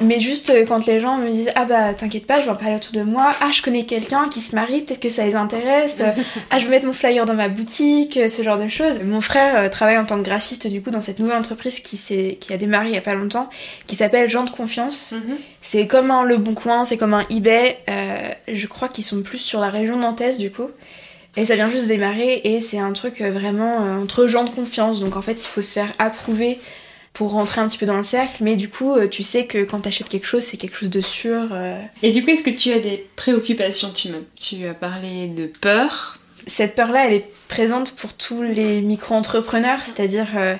Mais 0.01 0.19
juste 0.21 0.49
euh, 0.49 0.65
quand 0.65 0.85
les 0.87 0.99
gens 1.01 1.17
me 1.17 1.29
disent 1.29 1.49
ah 1.55 1.65
bah 1.65 1.93
t'inquiète 1.93 2.25
pas, 2.25 2.39
je 2.39 2.45
vais 2.45 2.49
en 2.51 2.55
parler 2.55 2.75
autour 2.77 2.93
de 2.93 3.03
moi, 3.03 3.33
ah 3.41 3.49
je 3.53 3.61
connais 3.61 3.83
quelqu'un 3.85 4.29
qui 4.29 4.41
se 4.41 4.55
marie, 4.55 4.81
peut-être 4.81 4.99
que 5.01 5.09
ça 5.09 5.25
les 5.25 5.35
intéresse, 5.35 6.01
ah 6.49 6.57
je 6.57 6.63
vais 6.65 6.71
mettre 6.71 6.85
mon 6.87 6.93
flyer 6.93 7.25
dans 7.25 7.33
ma 7.35 7.49
boutique, 7.49 8.17
ce 8.29 8.41
genre 8.41 8.57
de 8.57 8.67
choses. 8.67 9.01
Mon 9.03 9.21
frère 9.21 9.69
travaille 9.69 9.97
en 9.97 10.05
tant 10.05 10.17
que 10.17 10.23
graphiste 10.23 10.65
du 10.67 10.81
coup 10.81 10.89
dans 10.89 11.01
cette 11.01 11.19
nouvelle 11.19 11.37
entreprise 11.37 11.81
qui, 11.81 11.97
s'est- 11.97 12.37
qui 12.39 12.51
a 12.53 12.57
démarré 12.57 12.87
il 12.87 12.93
y 12.95 12.97
a 12.97 13.01
pas 13.01 13.13
longtemps, 13.13 13.49
qui 13.87 13.95
s'appelle 13.95 14.27
Gens 14.29 14.43
de 14.45 14.49
confiance. 14.49 15.13
C'est 15.61 15.85
comme 15.85 16.09
un 16.09 16.23
Le 16.23 16.37
Bon 16.37 16.55
Coin, 16.55 16.85
c'est 16.85 16.97
comme 16.97 17.13
un 17.13 17.25
eBay. 17.29 17.77
je 18.47 18.65
crois 18.67 18.87
qu'ils 18.87 19.03
sont 19.03 19.21
plus 19.21 19.37
sur 19.37 19.59
la 19.59 19.69
région 19.69 19.97
nantaise 19.97 20.37
du 20.39 20.49
coup. 20.49 20.69
Et 21.37 21.45
ça 21.45 21.55
vient 21.55 21.69
juste 21.69 21.83
de 21.83 21.87
démarrer 21.89 22.41
et 22.43 22.59
c'est 22.61 22.79
un 22.79 22.91
truc 22.93 23.21
euh, 23.21 23.31
vraiment 23.31 23.85
euh, 23.85 24.01
entre 24.03 24.27
gens 24.27 24.43
de 24.43 24.49
confiance. 24.49 24.99
Donc 24.99 25.15
en 25.15 25.21
fait, 25.21 25.33
il 25.41 25.45
faut 25.47 25.61
se 25.61 25.73
faire 25.73 25.93
approuver 25.99 26.59
pour 27.13 27.31
rentrer 27.31 27.61
un 27.61 27.67
petit 27.67 27.77
peu 27.77 27.85
dans 27.85 27.97
le 27.97 28.03
cercle. 28.03 28.43
Mais 28.43 28.55
du 28.55 28.67
coup, 28.69 28.93
euh, 28.95 29.07
tu 29.07 29.23
sais 29.23 29.45
que 29.45 29.63
quand 29.63 29.81
t'achètes 29.81 30.09
quelque 30.09 30.25
chose, 30.27 30.43
c'est 30.43 30.57
quelque 30.57 30.75
chose 30.75 30.89
de 30.89 31.01
sûr. 31.01 31.47
euh. 31.51 31.79
Et 32.03 32.11
du 32.11 32.23
coup, 32.23 32.31
est-ce 32.31 32.43
que 32.43 32.49
tu 32.49 32.71
as 32.73 32.79
des 32.79 33.07
préoccupations? 33.15 33.91
Tu, 33.91 34.09
m'as- 34.09 34.17
tu 34.39 34.65
as 34.67 34.73
parlé 34.73 35.27
de 35.27 35.45
peur. 35.61 36.17
Cette 36.47 36.75
peur-là, 36.75 37.05
elle 37.07 37.13
est 37.13 37.25
présente 37.47 37.91
pour 37.95 38.13
tous 38.13 38.41
les 38.41 38.81
micro-entrepreneurs. 38.81 39.79
C'est-à-dire, 39.85 40.27
euh, 40.35 40.55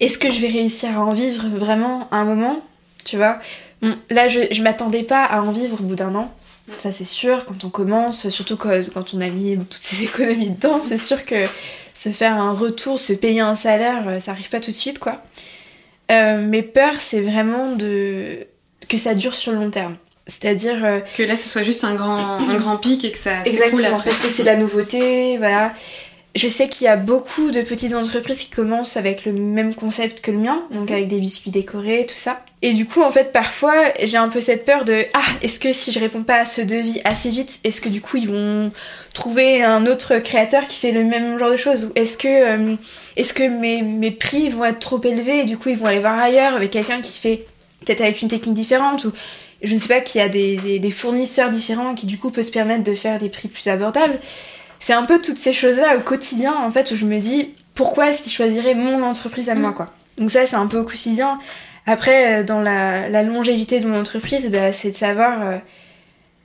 est-ce 0.00 0.18
que 0.18 0.30
je 0.30 0.38
vais 0.40 0.48
réussir 0.48 0.98
à 0.98 1.04
en 1.04 1.12
vivre 1.12 1.46
vraiment 1.48 2.08
à 2.10 2.16
un 2.18 2.24
moment? 2.24 2.60
Tu 3.04 3.16
vois? 3.16 3.38
Bon, 3.80 3.96
Là, 4.10 4.28
je, 4.28 4.40
je 4.50 4.62
m'attendais 4.62 5.02
pas 5.02 5.24
à 5.24 5.40
en 5.40 5.50
vivre 5.52 5.78
au 5.80 5.84
bout 5.84 5.94
d'un 5.94 6.14
an. 6.14 6.32
Ça, 6.78 6.92
c'est 6.92 7.04
sûr, 7.04 7.44
quand 7.44 7.64
on 7.64 7.70
commence, 7.70 8.28
surtout 8.28 8.56
quand, 8.56 9.14
on 9.14 9.20
a 9.20 9.28
mis 9.28 9.56
toutes 9.58 9.82
ses 9.82 10.02
économies 10.04 10.50
dedans, 10.50 10.80
c'est 10.86 10.98
sûr 10.98 11.24
que 11.24 11.44
se 11.94 12.08
faire 12.08 12.34
un 12.34 12.52
retour, 12.52 12.98
se 12.98 13.12
payer 13.12 13.40
un 13.40 13.56
salaire, 13.56 14.08
euh, 14.08 14.20
ça 14.20 14.32
arrive 14.32 14.48
pas 14.48 14.60
tout 14.60 14.70
de 14.70 14.76
suite, 14.76 14.98
quoi. 14.98 15.22
Euh, 16.10 16.40
mes 16.40 16.62
peurs, 16.62 17.00
c'est 17.00 17.20
vraiment 17.20 17.72
de 17.72 18.46
que 18.88 18.98
ça 18.98 19.14
dure 19.14 19.34
sur 19.34 19.52
le 19.52 19.58
long 19.58 19.70
terme. 19.70 19.96
C'est-à-dire, 20.26 20.84
euh, 20.84 21.00
Que 21.16 21.22
là, 21.22 21.36
ce 21.36 21.48
soit 21.48 21.62
juste 21.62 21.84
un 21.84 21.94
grand, 21.94 22.38
un 22.48 22.56
grand 22.56 22.76
pic 22.76 23.04
et 23.04 23.10
que 23.10 23.18
ça 23.18 23.42
Exactement, 23.44 23.96
après. 23.96 24.10
parce 24.10 24.20
que 24.20 24.28
c'est 24.28 24.44
la 24.44 24.56
nouveauté, 24.56 25.36
voilà. 25.38 25.72
Je 26.34 26.48
sais 26.48 26.66
qu'il 26.68 26.86
y 26.86 26.88
a 26.88 26.96
beaucoup 26.96 27.50
de 27.50 27.60
petites 27.60 27.94
entreprises 27.94 28.38
qui 28.38 28.48
commencent 28.48 28.96
avec 28.96 29.26
le 29.26 29.32
même 29.34 29.74
concept 29.74 30.22
que 30.22 30.30
le 30.30 30.38
mien, 30.38 30.62
donc 30.70 30.90
avec 30.90 31.08
des 31.08 31.20
biscuits 31.20 31.50
décorés, 31.50 32.06
tout 32.08 32.14
ça. 32.16 32.42
Et 32.62 32.72
du 32.72 32.86
coup, 32.86 33.02
en 33.02 33.10
fait, 33.10 33.32
parfois, 33.32 33.74
j'ai 34.02 34.16
un 34.16 34.30
peu 34.30 34.40
cette 34.40 34.64
peur 34.64 34.86
de 34.86 35.04
ah, 35.12 35.20
est-ce 35.42 35.60
que 35.60 35.74
si 35.74 35.92
je 35.92 35.98
réponds 36.00 36.22
pas 36.22 36.36
à 36.36 36.44
ce 36.46 36.62
devis 36.62 37.02
assez 37.04 37.28
vite, 37.28 37.58
est-ce 37.64 37.82
que 37.82 37.90
du 37.90 38.00
coup 38.00 38.16
ils 38.16 38.28
vont 38.28 38.72
trouver 39.12 39.62
un 39.62 39.84
autre 39.86 40.18
créateur 40.20 40.66
qui 40.68 40.78
fait 40.78 40.92
le 40.92 41.04
même 41.04 41.38
genre 41.38 41.50
de 41.50 41.56
choses? 41.56 41.84
Ou 41.86 41.92
est-ce 41.96 42.16
que, 42.16 42.28
euh, 42.28 42.76
est-ce 43.18 43.34
que 43.34 43.42
mes, 43.42 43.82
mes 43.82 44.10
prix 44.10 44.48
vont 44.48 44.64
être 44.64 44.78
trop 44.78 45.02
élevés 45.04 45.40
et 45.40 45.44
du 45.44 45.58
coup 45.58 45.68
ils 45.68 45.76
vont 45.76 45.86
aller 45.86 45.98
voir 45.98 46.18
ailleurs 46.18 46.54
avec 46.54 46.70
quelqu'un 46.70 47.02
qui 47.02 47.18
fait 47.20 47.44
peut-être 47.84 48.00
avec 48.00 48.22
une 48.22 48.28
technique 48.28 48.54
différente? 48.54 49.04
Ou 49.04 49.12
je 49.62 49.74
ne 49.74 49.78
sais 49.78 49.88
pas, 49.88 50.00
qu'il 50.00 50.20
y 50.20 50.24
a 50.24 50.28
des, 50.30 50.56
des- 50.56 50.78
des 50.78 50.90
fournisseurs 50.90 51.50
différents 51.50 51.94
qui 51.94 52.06
du 52.06 52.16
coup 52.16 52.30
peuvent 52.30 52.44
se 52.44 52.50
permettre 52.50 52.84
de 52.84 52.94
faire 52.94 53.18
des 53.18 53.28
prix 53.28 53.48
plus 53.48 53.68
abordables. 53.68 54.18
C'est 54.82 54.94
un 54.94 55.04
peu 55.04 55.20
toutes 55.20 55.38
ces 55.38 55.52
choses-là 55.52 55.96
au 55.96 56.00
quotidien 56.00 56.56
en 56.56 56.72
fait 56.72 56.90
où 56.90 56.96
je 56.96 57.04
me 57.04 57.20
dis 57.20 57.50
pourquoi 57.74 58.10
est-ce 58.10 58.20
qu'ils 58.20 58.32
choisiraient 58.32 58.74
mon 58.74 59.00
entreprise 59.04 59.48
à 59.48 59.54
moi 59.54 59.72
quoi. 59.72 59.92
Donc 60.18 60.28
ça 60.32 60.44
c'est 60.44 60.56
un 60.56 60.66
peu 60.66 60.78
au 60.78 60.84
quotidien. 60.84 61.38
Après 61.86 62.40
euh, 62.40 62.42
dans 62.42 62.60
la, 62.60 63.08
la 63.08 63.22
longévité 63.22 63.78
de 63.78 63.86
mon 63.86 64.00
entreprise, 64.00 64.50
bah, 64.50 64.72
c'est 64.72 64.90
de 64.90 64.96
savoir 64.96 65.40
euh, 65.40 65.58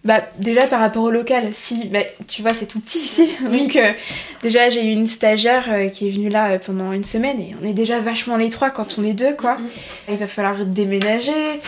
bah, 0.06 0.22
déjà 0.38 0.68
par 0.68 0.82
rapport 0.82 1.02
au 1.02 1.10
local, 1.10 1.50
si 1.54 1.88
bah, 1.88 2.02
tu 2.28 2.44
vois 2.44 2.54
c'est 2.54 2.68
tout 2.68 2.80
petit 2.80 3.00
ici, 3.00 3.28
donc 3.52 3.76
euh, 3.76 3.92
déjà 4.44 4.70
j'ai 4.70 4.86
eu 4.86 4.92
une 4.92 5.08
stagiaire 5.08 5.66
euh, 5.70 5.90
qui 5.90 6.08
est 6.08 6.12
venue 6.12 6.30
là 6.30 6.60
pendant 6.60 6.92
une 6.92 7.04
semaine 7.04 7.42
et 7.42 7.56
on 7.60 7.66
est 7.66 7.74
déjà 7.74 8.00
vachement 8.00 8.38
les 8.38 8.52
trois 8.52 8.70
quand 8.70 9.00
on 9.00 9.04
est 9.04 9.14
deux 9.14 9.34
quoi. 9.34 9.58
Il 10.10 10.16
va 10.16 10.28
falloir 10.28 10.64
déménager. 10.64 11.60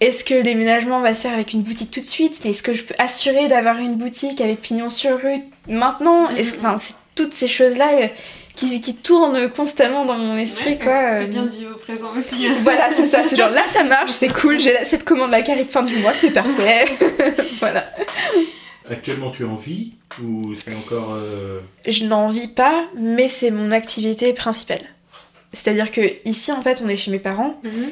Est-ce 0.00 0.22
que 0.22 0.34
le 0.34 0.44
déménagement 0.44 1.00
va 1.00 1.12
se 1.12 1.22
faire 1.22 1.34
avec 1.34 1.54
une 1.54 1.62
boutique 1.62 1.90
tout 1.90 2.00
de 2.00 2.06
suite? 2.06 2.40
Mais 2.44 2.50
est-ce 2.50 2.62
que 2.62 2.72
je 2.72 2.84
peux 2.84 2.94
assurer 2.98 3.48
d'avoir 3.48 3.78
une 3.78 3.96
boutique 3.96 4.40
avec 4.40 4.62
pignon 4.62 4.90
sur 4.90 5.20
rue 5.20 5.42
maintenant 5.68 6.28
Est-ce 6.30 6.52
que, 6.54 6.58
enfin, 6.58 6.76
c'est 6.78 6.94
toutes 7.14 7.34
ces 7.34 7.48
choses-là 7.48 7.88
euh, 8.02 8.06
qui, 8.54 8.80
qui 8.80 8.94
tournent 8.96 9.48
constamment 9.50 10.04
dans 10.04 10.16
mon 10.18 10.36
esprit, 10.36 10.78
quoi. 10.78 10.92
euh. 10.92 11.20
C'est 11.20 11.26
bien 11.30 11.44
de 11.44 11.50
vivre 11.50 11.74
au 11.74 11.78
présent 11.78 12.10
aussi. 12.18 12.46
hein. 12.46 12.54
Voilà, 12.62 12.88
c'est 12.94 13.06
ça. 13.06 13.22
C'est 13.24 13.36
genre 13.36 13.50
là, 13.50 13.62
ça 13.68 13.84
marche, 13.84 14.10
c'est 14.10 14.32
cool. 14.32 14.58
J'ai 14.58 14.84
cette 14.84 15.04
commande 15.04 15.30
là 15.30 15.42
qui 15.42 15.50
arrive 15.52 15.66
fin 15.66 15.82
du 15.82 15.96
mois, 15.96 16.12
c'est 16.14 16.30
parfait. 16.30 16.86
voilà. 17.60 17.84
Actuellement, 18.90 19.30
tu 19.30 19.44
en 19.44 19.54
vie 19.56 19.92
ou 20.22 20.54
c'est 20.56 20.74
encore. 20.74 21.14
euh, 21.14 21.60
Je 21.86 22.04
n'en 22.04 22.28
vis 22.28 22.48
pas, 22.48 22.86
mais 22.96 23.28
c'est 23.28 23.50
mon 23.50 23.70
activité 23.70 24.32
principale. 24.32 24.80
C'est-à-dire 25.52 25.90
que 25.90 26.00
ici, 26.24 26.52
en 26.52 26.62
fait, 26.62 26.82
on 26.84 26.88
est 26.88 26.96
chez 26.96 27.10
mes 27.10 27.18
parents. 27.18 27.60
Mhm. 27.62 27.90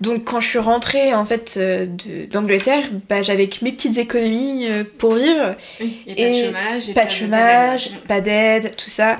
Donc 0.00 0.24
quand 0.24 0.40
je 0.40 0.48
suis 0.48 0.58
rentrée 0.60 1.12
en 1.12 1.24
fait 1.24 1.54
euh, 1.56 1.86
d'Angleterre, 2.30 2.84
bah, 3.08 3.22
j'avais 3.22 3.48
mes 3.62 3.72
petites 3.72 3.98
économies 3.98 4.66
euh, 4.68 4.84
pour 4.98 5.14
vivre, 5.14 5.56
Oui, 5.80 6.02
Et, 6.06 6.14
pas 6.14 6.28
de 6.30 6.44
chômage. 6.44 6.88
et 6.88 6.94
pas 6.94 7.04
de 7.04 7.10
chômage, 7.10 7.90
d'aide. 7.90 8.00
pas 8.06 8.20
d'aide, 8.20 8.76
tout 8.76 8.90
ça. 8.90 9.18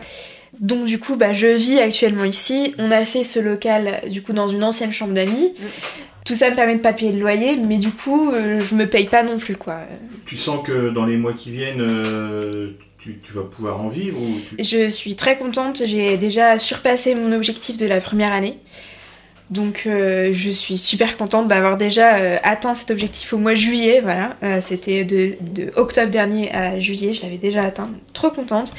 Donc 0.61 0.85
du 0.87 0.99
coup, 0.99 1.17
bah, 1.17 1.33
je 1.33 1.47
vis 1.49 1.79
actuellement 1.81 2.25
ici. 2.25 2.75
On 2.79 2.91
a 2.91 3.05
fait 3.05 3.25
ce 3.25 3.41
local 3.41 4.01
du 4.11 4.23
coup 4.23 4.33
dans 4.33 4.49
une 4.49 4.63
ancienne 4.65 4.93
chambre 4.93 5.15
d'amis. 5.15 5.53
Mm. 5.59 5.65
Tout 6.25 6.35
ça 6.35 6.51
me 6.51 6.55
permet 6.57 6.75
de 6.77 6.81
pas 6.81 6.93
payer 6.93 7.11
le 7.13 7.21
loyer, 7.21 7.57
mais 7.57 7.79
du 7.79 7.91
coup, 7.91 8.31
euh, 8.31 8.61
je 8.61 8.75
me 8.75 8.87
paye 8.87 9.07
pas 9.07 9.23
non 9.23 9.39
plus 9.39 9.57
quoi. 9.57 9.81
Tu 10.27 10.37
sens 10.37 10.65
que 10.65 10.91
dans 10.91 11.07
les 11.07 11.17
mois 11.17 11.33
qui 11.33 11.51
viennent, 11.51 11.83
tu, 13.03 13.19
tu 13.25 13.33
vas 13.33 13.43
pouvoir 13.43 13.81
en 13.83 13.89
vivre 13.89 14.21
ou 14.21 14.39
tu- 14.57 14.63
Je 14.63 14.91
suis 14.91 15.17
très 15.17 15.37
contente, 15.39 15.83
j'ai 15.87 16.17
déjà 16.19 16.59
surpassé 16.59 17.15
mon 17.15 17.33
objectif 17.33 17.79
de 17.79 17.87
la 17.87 18.01
première 18.01 18.33
année. 18.33 18.59
Donc 19.51 19.85
euh, 19.87 20.31
je 20.35 20.51
suis 20.51 20.77
super 20.77 21.17
contente 21.17 21.47
d'avoir 21.47 21.79
déjà 21.79 22.17
euh, 22.17 22.37
atteint 22.43 22.75
cet 22.75 22.91
objectif 22.91 23.33
au 23.33 23.39
mois 23.39 23.53
de 23.53 23.59
juillet, 23.59 24.01
voilà. 24.03 24.37
Euh, 24.43 24.61
C'était 24.61 25.05
de, 25.05 25.37
de 25.41 25.73
octobre 25.77 26.11
dernier 26.11 26.53
à 26.53 26.79
juillet, 26.79 27.15
je 27.15 27.23
l'avais 27.23 27.39
déjà 27.39 27.63
atteint, 27.63 27.89
trop 28.13 28.31
contente. 28.31 28.73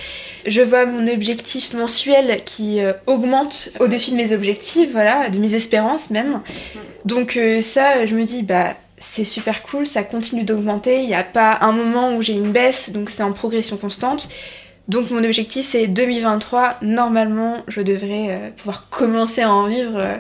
Je 0.46 0.62
vois 0.62 0.86
mon 0.86 1.08
objectif 1.08 1.74
mensuel 1.74 2.44
qui 2.46 2.80
augmente 3.08 3.70
au-dessus 3.80 4.12
de 4.12 4.16
mes 4.16 4.32
objectifs, 4.32 4.92
voilà, 4.92 5.30
de 5.30 5.40
mes 5.40 5.56
espérances 5.56 6.12
même. 6.12 6.42
Donc 7.06 7.40
ça, 7.62 8.06
je 8.06 8.16
me 8.16 8.24
dis, 8.24 8.44
bah 8.44 8.76
c'est 8.98 9.24
super 9.24 9.64
cool, 9.64 9.86
ça 9.86 10.04
continue 10.04 10.44
d'augmenter, 10.44 11.02
il 11.02 11.08
n'y 11.08 11.16
a 11.16 11.24
pas 11.24 11.58
un 11.62 11.72
moment 11.72 12.16
où 12.16 12.22
j'ai 12.22 12.34
une 12.34 12.52
baisse, 12.52 12.92
donc 12.92 13.10
c'est 13.10 13.24
en 13.24 13.32
progression 13.32 13.78
constante. 13.78 14.30
Donc 14.88 15.10
mon 15.12 15.24
objectif 15.24 15.66
c'est 15.66 15.88
2023, 15.88 16.78
normalement 16.82 17.58
je 17.68 17.82
devrais 17.82 18.54
pouvoir 18.58 18.88
commencer 18.90 19.42
à 19.42 19.52
en 19.54 19.68
vivre. 19.68 20.20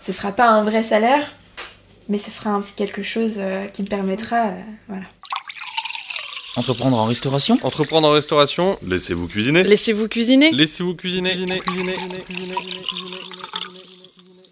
Ce 0.00 0.12
sera 0.12 0.32
pas 0.32 0.48
un 0.48 0.64
vrai 0.64 0.82
salaire, 0.82 1.30
mais 2.08 2.18
ce 2.18 2.30
sera 2.30 2.50
un 2.50 2.60
petit 2.60 2.74
quelque 2.74 3.02
chose 3.02 3.34
euh, 3.38 3.66
qui 3.66 3.82
me 3.82 3.88
permettra, 3.88 4.46
euh, 4.46 4.60
voilà. 4.88 5.04
Entreprendre 6.56 6.98
en 6.98 7.04
restauration? 7.04 7.58
Entreprendre 7.62 8.08
en 8.08 8.12
restauration, 8.12 8.76
laissez-vous 8.86 9.28
cuisiner. 9.28 9.62
Laissez-vous 9.62 10.08
cuisiner. 10.08 10.50
Laissez-vous 10.50 10.94
cuisiner. 10.94 11.30
cuisiner, 11.30 11.58
cuisiner, 11.58 11.94
cuisiner, 12.24 12.54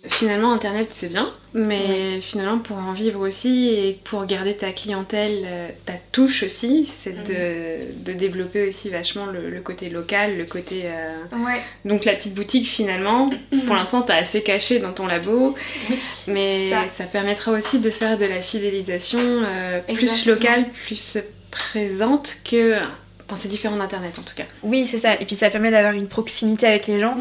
Finalement, 0.08 0.52
Internet, 0.52 0.88
c'est 0.90 1.08
bien, 1.08 1.30
mais 1.54 2.20
finalement, 2.20 2.58
pour 2.58 2.76
en 2.78 2.92
vivre 2.92 3.20
aussi 3.20 3.68
et 3.68 3.98
pour 4.04 4.24
garder 4.26 4.56
ta 4.56 4.72
clientèle, 4.72 5.42
euh, 5.44 5.68
ta 5.84 5.94
touche 6.12 6.42
aussi, 6.42 6.86
c'est 6.86 7.22
de, 7.24 7.92
de 8.04 8.12
développer 8.12 8.68
aussi 8.68 8.88
vachement 8.88 9.26
le, 9.26 9.50
le 9.50 9.60
côté 9.60 9.88
local, 9.90 10.36
le 10.38 10.44
côté... 10.44 10.82
euh, 10.84 11.44
Ouais. 11.44 11.60
Donc 11.84 12.04
la 12.04 12.14
petite 12.14 12.34
boutique, 12.34 12.66
finalement, 12.66 13.30
pour 13.66 13.74
l'instant, 13.74 14.02
t'as 14.02 14.16
assez 14.16 14.42
caché 14.42 14.78
dans 14.78 14.92
ton 14.92 15.06
labo, 15.06 15.54
mais 16.28 16.70
ça. 16.70 16.84
ça. 16.94 17.04
permettra 17.04 17.52
aussi 17.52 17.78
de 17.80 17.90
faire 17.90 18.16
de 18.18 18.26
la 18.26 18.40
fidélisation 18.42 19.18
euh, 19.20 19.80
plus 19.94 20.26
locale, 20.26 20.66
plus 20.86 21.18
présente 21.50 22.36
que... 22.48 22.76
Enfin, 23.28 23.36
c'est 23.40 23.48
différent 23.48 23.76
d'Internet, 23.76 24.18
en 24.18 24.22
tout 24.22 24.34
cas. 24.36 24.44
Oui, 24.62 24.86
c'est 24.86 24.98
ça. 25.00 25.14
Et 25.20 25.24
puis 25.24 25.34
ça 25.34 25.50
permet 25.50 25.70
d'avoir 25.72 25.92
une 25.94 26.06
proximité 26.06 26.66
avec 26.66 26.86
les 26.86 27.00
gens. 27.00 27.16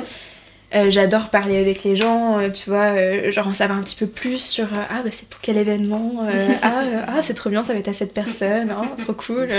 Euh, 0.73 0.89
J'adore 0.89 1.29
parler 1.29 1.57
avec 1.57 1.83
les 1.83 1.95
gens, 1.95 2.39
euh, 2.39 2.49
tu 2.49 2.69
vois, 2.69 2.95
euh, 2.95 3.31
genre 3.31 3.47
en 3.47 3.53
savoir 3.53 3.77
un 3.77 3.83
petit 3.83 3.95
peu 3.95 4.07
plus 4.07 4.39
sur 4.39 4.67
ah 4.73 5.01
bah 5.03 5.09
c'est 5.11 5.27
pour 5.29 5.39
quel 5.39 5.57
événement, 5.57 6.25
ah, 6.63 6.83
ah 7.07 7.21
c'est 7.21 7.35
trop 7.35 7.49
bien, 7.49 7.63
ça 7.63 7.73
va 7.73 7.79
être 7.79 7.87
à 7.87 7.93
cette 7.93 8.13
personne, 8.13 8.75
oh, 8.77 9.01
trop 9.01 9.13
cool. 9.27 9.49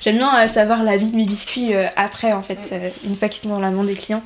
J'aime 0.00 0.18
bien 0.18 0.46
savoir 0.48 0.84
la 0.84 0.96
vie 0.96 1.10
de 1.10 1.16
mes 1.16 1.24
biscuits 1.24 1.74
après 1.96 2.32
en 2.32 2.42
fait, 2.42 2.74
une 3.04 3.16
fois 3.16 3.28
qu'ils 3.28 3.42
sont 3.42 3.48
dans 3.48 3.60
la 3.60 3.70
main 3.70 3.84
des 3.84 3.94
clients. 3.94 4.22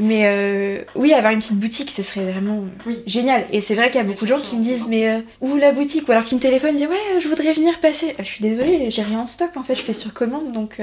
Mais 0.00 0.84
oui, 0.96 1.14
avoir 1.14 1.32
une 1.32 1.38
petite 1.38 1.60
boutique, 1.60 1.90
ce 1.90 2.02
serait 2.02 2.24
vraiment 2.24 2.64
génial. 3.06 3.44
Et 3.52 3.60
c'est 3.60 3.76
vrai 3.76 3.90
qu'il 3.90 4.00
y 4.00 4.04
a 4.04 4.06
beaucoup 4.06 4.24
de 4.24 4.30
gens 4.30 4.40
qui 4.40 4.56
me 4.56 4.62
disent, 4.62 4.88
mais 4.88 5.22
où 5.40 5.56
la 5.56 5.70
boutique? 5.70 6.08
Ou 6.08 6.12
alors 6.12 6.24
qui 6.24 6.34
me 6.34 6.40
téléphonent, 6.40 6.74
disent, 6.74 6.88
ouais, 6.88 7.20
je 7.20 7.28
voudrais 7.28 7.52
venir 7.52 7.78
passer. 7.78 8.16
je 8.18 8.24
suis 8.24 8.42
désolée, 8.42 8.90
j'ai 8.90 9.02
rien 9.02 9.20
en 9.20 9.26
stock 9.28 9.56
en 9.56 9.62
fait, 9.62 9.76
je 9.76 9.82
fais 9.82 9.92
sur 9.92 10.12
commande. 10.12 10.52
Donc, 10.52 10.80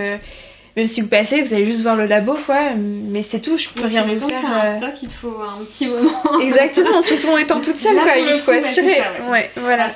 même 0.77 0.87
si 0.87 1.01
vous 1.01 1.07
passez, 1.07 1.41
vous 1.41 1.53
allez 1.53 1.65
juste 1.65 1.81
voir 1.81 1.95
le 1.95 2.05
labo, 2.05 2.35
quoi. 2.45 2.71
Mais 2.77 3.23
c'est 3.23 3.39
tout, 3.39 3.57
je 3.57 3.69
peux 3.69 3.85
rien 3.85 4.05
vous 4.05 4.27
faire. 4.27 4.45
un 4.45 4.67
euh, 4.67 4.77
stock, 4.77 4.93
il 5.01 5.07
te 5.09 5.13
faut 5.13 5.35
un 5.41 5.63
petit 5.65 5.87
moment. 5.87 6.21
Exactement, 6.41 7.01
surtout 7.01 7.27
en 7.29 7.37
étant 7.37 7.59
toute 7.61 7.77
seule, 7.77 7.95
Là, 7.95 8.03
quoi. 8.03 8.13
pour 8.13 8.21
Il 8.21 8.33
faut 8.39 8.51
coup, 8.51 8.57
bah, 8.57 8.61
c'est 8.61 8.67
assurer. 8.79 8.95
ça, 8.97 9.23
ouais. 9.25 9.31
ouais. 9.31 9.51
voilà. 9.57 9.87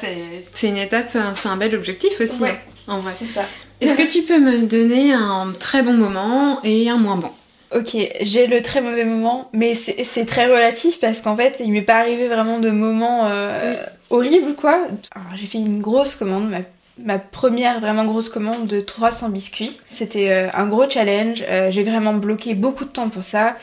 C'est 0.54 0.68
une 0.68 0.78
étape, 0.78 1.16
hein, 1.16 1.34
c'est 1.36 1.50
un 1.50 1.58
bel 1.58 1.74
objectif 1.76 2.20
aussi, 2.22 2.42
Ouais. 2.44 2.60
hein, 2.88 2.94
en 2.94 3.00
vrai. 3.00 3.14
C'est 3.18 3.26
ça. 3.26 3.42
Est-ce 3.82 3.96
que 3.96 4.04
tu 4.04 4.22
peux 4.24 4.40
me 4.40 4.60
donner 4.60 5.14
un 5.14 5.54
très 5.60 5.82
bon 5.82 5.94
moment 5.94 6.60
et 6.64 6.90
un 6.90 6.98
moins 6.98 7.18
bon? 7.18 7.30
Ok, 7.76 7.98
j'ai 8.22 8.48
le 8.48 8.62
très 8.62 8.80
mauvais 8.80 9.04
moment, 9.06 9.50
mais 9.52 9.74
c'est 9.76 10.26
très 10.26 10.46
relatif 10.46 11.00
parce 11.00 11.22
qu'en 11.22 11.36
fait, 11.36 11.58
il 11.60 11.72
m'est 11.72 11.82
pas 11.82 11.96
arrivé 11.96 12.28
vraiment 12.28 12.60
de 12.60 12.70
moments 12.70 13.26
euh, 13.26 13.76
horribles, 14.12 14.54
quoi. 14.56 14.74
Alors, 15.14 15.28
j'ai 15.36 15.46
fait 15.46 15.58
une 15.58 15.82
grosse 15.82 16.16
commande, 16.16 16.50
ma, 16.50 16.60
ma 16.98 17.20
première 17.20 17.80
vraiment 17.80 18.06
grosse 18.06 18.30
commande 18.30 18.68
de 18.68 18.80
300 18.80 19.30
biscuits. 19.30 19.80
C'était 19.92 20.32
euh, 20.32 20.50
un 20.54 20.68
gros 20.68 20.90
challenge, 20.90 21.44
euh, 21.48 21.70
j'ai 21.72 21.84
vraiment 21.84 22.14
bloqué 22.14 22.54
beaucoup 22.54 22.86
de 22.86 22.90
temps 22.90 23.10
pour 23.10 23.24
ça. 23.24 23.58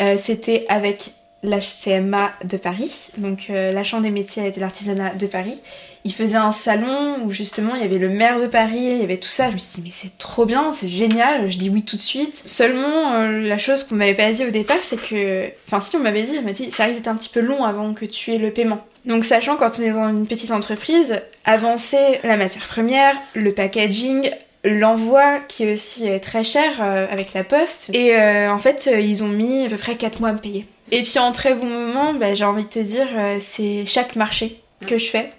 Euh, 0.00 0.16
C'était 0.16 0.64
avec 0.68 1.12
l'HCMA 1.44 2.32
de 2.44 2.56
Paris, 2.56 3.10
donc 3.18 3.48
la 3.48 3.82
Chambre 3.82 4.04
des 4.04 4.12
métiers 4.12 4.46
et 4.46 4.52
de 4.52 4.60
l'artisanat 4.60 5.16
de 5.16 5.26
Paris. 5.26 5.58
Il 6.04 6.12
faisait 6.12 6.36
un 6.36 6.52
salon 6.52 7.24
où 7.24 7.32
justement 7.32 7.74
il 7.74 7.80
y 7.80 7.84
avait 7.84 7.98
le 7.98 8.08
maire 8.08 8.40
de 8.40 8.46
Paris, 8.46 8.78
il 8.78 8.98
y 8.98 9.02
avait 9.02 9.16
tout 9.16 9.28
ça. 9.28 9.48
Je 9.48 9.54
me 9.54 9.58
suis 9.58 9.74
dit 9.74 9.82
mais 9.82 9.90
c'est 9.90 10.16
trop 10.18 10.46
bien, 10.46 10.72
c'est 10.72 10.86
génial, 10.86 11.50
je 11.50 11.58
dis 11.58 11.68
oui 11.68 11.82
tout 11.82 11.96
de 11.96 12.00
suite. 12.00 12.44
Seulement 12.46 13.24
la 13.24 13.58
chose 13.58 13.82
qu'on 13.82 13.96
m'avait 13.96 14.14
pas 14.14 14.30
dit 14.30 14.46
au 14.46 14.50
départ 14.50 14.78
c'est 14.82 15.02
que, 15.02 15.50
enfin 15.66 15.80
si 15.80 15.96
on 15.96 16.00
m'avait 16.00 16.22
dit, 16.22 16.38
on 16.38 16.42
m'a 16.42 16.52
dit 16.52 16.70
ça 16.70 16.84
risque 16.84 16.98
d'être 16.98 17.08
un 17.08 17.16
petit 17.16 17.28
peu 17.28 17.40
long 17.40 17.64
avant 17.64 17.92
que 17.92 18.04
tu 18.04 18.32
aies 18.32 18.38
le 18.38 18.52
paiement. 18.52 18.86
Donc 19.04 19.24
sachant 19.24 19.56
quand 19.56 19.78
on 19.78 19.82
est 19.82 19.90
dans 19.90 20.08
une 20.08 20.26
petite 20.26 20.52
entreprise, 20.52 21.20
avancer 21.44 22.20
la 22.22 22.36
matière 22.36 22.66
première, 22.66 23.14
le 23.34 23.52
packaging, 23.52 24.30
l'envoi 24.64 25.40
qui 25.40 25.64
est 25.64 25.72
aussi 25.72 26.08
euh, 26.08 26.18
très 26.18 26.44
cher 26.44 26.70
euh, 26.80 27.06
avec 27.10 27.34
la 27.34 27.44
poste. 27.44 27.90
Et 27.92 28.16
euh, 28.16 28.52
en 28.52 28.58
fait, 28.58 28.88
ils 29.00 29.24
ont 29.24 29.28
mis 29.28 29.66
à 29.66 29.68
peu 29.68 29.76
près 29.76 29.96
4 29.96 30.20
mois 30.20 30.30
à 30.30 30.32
me 30.32 30.38
payer. 30.38 30.66
Et 30.90 31.02
puis 31.02 31.18
en 31.18 31.32
très 31.32 31.54
bon 31.54 31.66
moment, 31.66 32.14
bah, 32.14 32.34
j'ai 32.34 32.44
envie 32.44 32.64
de 32.64 32.70
te 32.70 32.78
dire, 32.78 33.08
euh, 33.16 33.38
c'est 33.40 33.84
chaque 33.86 34.14
marché 34.14 34.60
que 34.86 34.98
je 34.98 35.06
fais. 35.06 35.32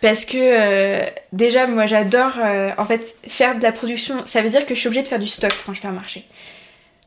Parce 0.00 0.24
que 0.24 1.02
déjà, 1.32 1.66
moi 1.66 1.84
j'adore 1.84 2.38
en 2.78 2.86
fait 2.86 3.14
faire 3.28 3.58
de 3.58 3.62
la 3.62 3.70
production. 3.70 4.16
Ça 4.24 4.40
veut 4.40 4.48
dire 4.48 4.64
que 4.64 4.74
je 4.74 4.80
suis 4.80 4.86
obligée 4.86 5.02
de 5.02 5.08
faire 5.08 5.18
du 5.18 5.26
stock 5.26 5.52
quand 5.66 5.74
je 5.74 5.80
fais 5.80 5.88
un 5.88 5.92
marché. 5.92 6.24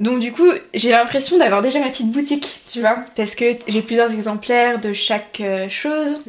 Donc 0.03 0.19
du 0.19 0.33
coup, 0.33 0.49
j'ai 0.73 0.89
l'impression 0.89 1.37
d'avoir 1.37 1.61
déjà 1.61 1.79
ma 1.79 1.87
petite 1.87 2.11
boutique, 2.11 2.59
tu 2.67 2.81
vois, 2.81 2.97
parce 3.15 3.35
que 3.35 3.45
j'ai 3.69 3.81
plusieurs 3.81 4.11
exemplaires 4.11 4.81
de 4.81 4.91
chaque 4.91 5.39
euh, 5.39 5.69
chose, 5.69 6.19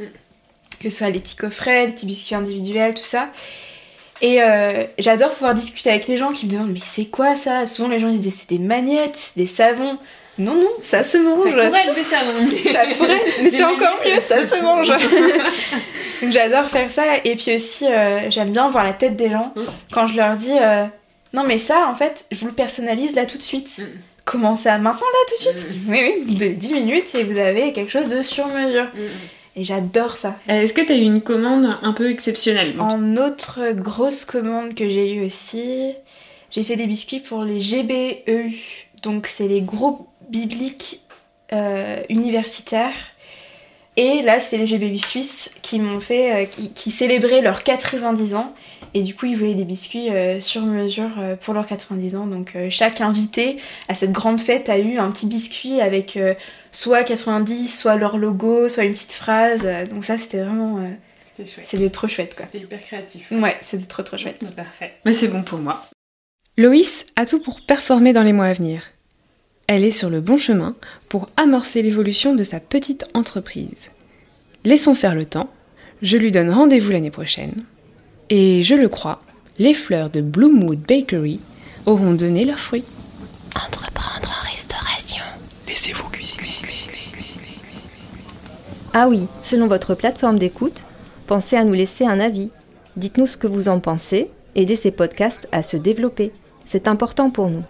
que 0.80 0.88
ce 0.88 0.96
soit 0.98 1.10
les 1.10 1.18
petits 1.18 1.34
coffrets, 1.34 1.87
les 1.87 1.92
petits 1.92 2.06
biscuits 2.06 2.37
individuels, 2.37 2.94
tout 2.94 3.02
ça. 3.02 3.30
Et 4.22 4.40
euh, 4.40 4.84
j'adore 5.00 5.32
pouvoir 5.32 5.54
discuter 5.54 5.90
avec 5.90 6.06
les 6.06 6.16
gens 6.16 6.30
qui 6.30 6.46
me 6.46 6.52
demandent 6.52 6.72
mais 6.72 6.78
c'est 6.84 7.06
quoi 7.06 7.34
ça? 7.34 7.66
Souvent 7.66 7.88
les 7.88 7.98
gens 7.98 8.08
ils 8.08 8.20
disent 8.20 8.44
c'est 8.46 8.56
des 8.56 8.62
magnettes, 8.62 9.32
des 9.34 9.46
savons. 9.46 9.98
Non 10.38 10.54
non, 10.54 10.70
ça 10.78 11.02
se 11.02 11.16
mange. 11.16 11.44
être 11.44 11.94
des 11.96 12.04
savons. 12.04 12.72
Ça 12.72 12.94
pourrait, 12.96 13.22
mais 13.42 13.50
c'est 13.50 13.64
encore 13.64 13.98
mieux, 14.04 14.20
ça 14.20 14.46
se 14.46 14.62
mange. 14.62 14.88
Donc 16.22 16.30
j'adore 16.30 16.70
faire 16.70 16.92
ça 16.92 17.02
et 17.24 17.34
puis 17.34 17.56
aussi 17.56 17.87
euh, 17.87 18.30
j'aime 18.30 18.52
bien 18.52 18.68
voir 18.68 18.84
la 18.84 18.92
tête 18.92 19.16
des 19.16 19.30
gens 19.30 19.52
quand 19.92 20.06
je 20.06 20.16
leur 20.16 20.37
dis 20.37 20.56
euh, 20.60 20.84
non 21.35 21.44
mais 21.44 21.59
ça 21.59 21.88
en 21.88 21.94
fait 21.94 22.27
je 22.31 22.38
vous 22.40 22.47
le 22.47 22.53
personnalise 22.53 23.14
là 23.14 23.27
tout 23.27 23.38
de 23.38 23.42
suite. 23.42 23.81
Comment 24.25 24.57
ça 24.57 24.79
maintenant 24.79 25.01
là 25.01 25.18
tout 25.29 25.49
de 25.49 25.53
suite 25.53 25.77
Oui 25.87 26.01
oui, 26.03 26.23
vous 26.27 26.35
donnez 26.35 26.55
10 26.55 26.73
minutes 26.73 27.14
et 27.14 27.25
vous 27.25 27.37
avez 27.37 27.73
quelque 27.75 27.90
chose 27.90 28.09
de 28.09 28.23
sur 28.23 28.47
mesure. 28.47 28.87
Et 29.57 29.62
j'adore 29.62 30.16
ça. 30.16 30.37
Est-ce 30.49 30.73
que 30.73 30.81
tu 30.81 30.92
as 30.92 30.97
eu 30.97 31.03
une 31.03 31.20
commande 31.20 31.77
un 31.83 31.92
peu 31.92 32.11
exceptionnelle 32.11 32.75
En 32.81 33.16
autre 33.16 33.73
grosse 33.73 34.25
commande 34.25 34.75
que 34.75 34.88
j'ai 34.88 35.14
eue 35.14 35.27
aussi, 35.27 35.94
j'ai 36.51 36.62
fait 36.62 36.77
des 36.77 36.87
biscuits 36.87 37.20
pour 37.20 37.44
les 37.44 37.61
GBEU. 37.61 38.53
Donc 39.03 39.27
c'est 39.27 39.47
les 39.47 39.61
groupes 39.61 40.09
bibliques 40.29 41.01
euh, 41.53 42.03
universitaires. 42.09 42.94
Et 43.96 44.22
là, 44.22 44.40
c'était 44.40 44.57
les 44.59 44.66
GBU 44.66 44.98
suisses 44.98 45.50
qui 45.62 45.78
m'ont 45.78 46.00
fait, 46.00 46.35
euh, 46.35 46.44
qui, 46.46 46.72
qui 46.72 46.90
célébraient 46.90 47.42
leurs 47.42 47.62
90 47.62 48.35
ans. 48.35 48.52
Et 48.92 49.02
du 49.02 49.14
coup, 49.14 49.26
ils 49.26 49.37
voulaient 49.37 49.54
des 49.54 49.64
biscuits 49.64 50.11
euh, 50.11 50.40
sur 50.40 50.62
mesure 50.62 51.11
euh, 51.18 51.37
pour 51.37 51.54
leurs 51.54 51.66
90 51.66 52.16
ans. 52.16 52.26
Donc 52.26 52.52
euh, 52.57 52.68
chaque 52.70 53.00
invité 53.00 53.59
à 53.88 53.94
cette 53.94 54.12
grande 54.12 54.40
fête 54.40 54.68
a 54.68 54.78
eu 54.78 54.98
un 54.98 55.11
petit 55.11 55.26
biscuit 55.26 55.80
avec 55.80 56.16
euh, 56.16 56.35
soit 56.72 57.04
90, 57.04 57.68
soit 57.68 57.96
leur 57.96 58.18
logo, 58.18 58.68
soit 58.68 58.85
une 58.85 58.92
petite 58.92 59.12
phrase. 59.12 59.66
Donc 59.90 60.04
ça, 60.04 60.18
c'était 60.18 60.38
vraiment... 60.38 60.78
euh, 60.78 60.90
C'était 61.37 61.48
chouette. 61.50 61.66
c'était 61.66 61.90
trop 61.90 62.09
chouette, 62.09 62.35
quoi. 62.37 62.46
C'était 62.50 62.64
hyper 62.64 62.80
créatif. 62.85 63.30
Ouais, 63.33 63.57
c'était 63.62 63.87
trop 63.87 64.02
trop 64.02 64.16
chouette. 64.16 64.38
C'est 64.40 64.57
parfait. 64.57 64.94
Mais 65.04 65.12
c'est 65.12 65.28
bon 65.28 65.42
pour 65.42 65.59
moi. 65.59 65.85
Loïs 66.57 67.04
a 67.16 67.26
tout 67.26 67.40
pour 67.40 67.61
performer 67.62 68.12
dans 68.12 68.22
les 68.22 68.33
mois 68.33 68.46
à 68.46 68.52
venir. 68.52 68.83
Elle 69.66 69.85
est 69.85 69.90
sur 69.90 70.11
le 70.11 70.20
bon 70.20 70.37
chemin 70.37 70.74
pour 71.09 71.31
amorcer 71.37 71.83
l'évolution 71.83 72.35
de 72.35 72.44
sa 72.44 72.61
petite 72.61 73.07
entreprise. 73.14 73.90
Laissons 74.64 74.94
faire 74.94 75.14
le 75.14 75.24
temps. 75.27 75.50
Je 76.03 76.16
lui 76.16 76.31
donne 76.31 76.50
rendez-vous 76.50 76.90
l'année 76.90 77.11
prochaine. 77.11 77.55
Et 78.31 78.62
je 78.62 78.74
le 78.74 78.88
crois, 78.88 79.22
les 79.59 79.74
fleurs 79.74 80.11
de 80.11 80.20
Bloomwood 80.20 80.81
Bakery 80.81 81.40
auront 81.87 82.12
donné 82.14 82.44
leurs 82.44 82.59
fruits. 82.59 82.85
Entreprendre 83.55 84.29
en 84.29 84.50
restauration. 84.50 85.22
Laissez-vous 85.66 86.09
cuisiner. 86.11 86.44
Ah 88.96 89.09
oui, 89.09 89.27
selon 89.42 89.66
votre 89.66 89.96
plateforme 89.96 90.38
d'écoute, 90.38 90.85
pensez 91.27 91.57
à 91.57 91.64
nous 91.64 91.72
laisser 91.72 92.07
un 92.07 92.20
avis. 92.20 92.50
Dites-nous 92.96 93.27
ce 93.27 93.37
que 93.37 93.48
vous 93.48 93.68
en 93.68 93.81
pensez, 93.81 94.31
aidez 94.55 94.77
ces 94.77 94.92
podcasts 94.92 95.48
à 95.50 95.64
se 95.64 95.77
développer. 95.77 96.31
C'est 96.64 96.87
important 96.87 97.31
pour 97.31 97.48
nous. 97.50 97.64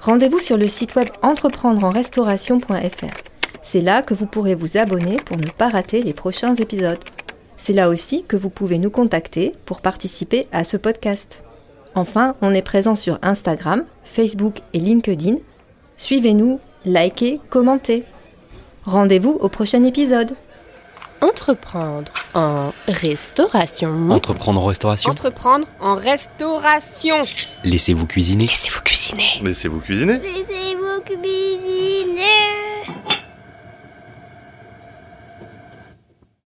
Rendez-vous 0.00 0.38
sur 0.38 0.56
le 0.56 0.68
site 0.68 0.94
web 0.94 1.08
entreprendreenrestauration.fr. 1.22 3.14
C'est 3.62 3.80
là 3.80 4.02
que 4.02 4.14
vous 4.14 4.26
pourrez 4.26 4.54
vous 4.54 4.78
abonner 4.78 5.16
pour 5.16 5.36
ne 5.36 5.50
pas 5.50 5.68
rater 5.68 6.02
les 6.02 6.14
prochains 6.14 6.54
épisodes. 6.54 7.02
C'est 7.56 7.72
là 7.72 7.88
aussi 7.88 8.22
que 8.22 8.36
vous 8.36 8.50
pouvez 8.50 8.78
nous 8.78 8.90
contacter 8.90 9.54
pour 9.66 9.80
participer 9.80 10.46
à 10.52 10.64
ce 10.64 10.76
podcast. 10.76 11.42
Enfin, 11.94 12.36
on 12.40 12.54
est 12.54 12.62
présent 12.62 12.94
sur 12.94 13.18
Instagram, 13.22 13.84
Facebook 14.04 14.58
et 14.72 14.78
LinkedIn. 14.78 15.36
Suivez-nous, 15.96 16.60
likez, 16.84 17.40
commentez. 17.50 18.04
Rendez-vous 18.84 19.36
au 19.40 19.48
prochain 19.48 19.82
épisode 19.84 20.34
entreprendre 21.20 22.12
en 22.34 22.72
restauration. 22.86 24.10
Entreprendre 24.10 24.62
en 24.62 24.66
restauration. 24.66 25.10
Entreprendre 25.10 25.66
en 25.80 25.94
restauration. 25.94 27.22
Laissez-vous 27.64 28.06
cuisiner. 28.06 28.46
Laissez-vous 28.46 28.82
cuisiner. 28.82 29.40
Laissez-vous 29.42 29.80
cuisiner. 29.80 30.18
Laissez-vous 30.18 31.00
cuisiner. 31.04 32.28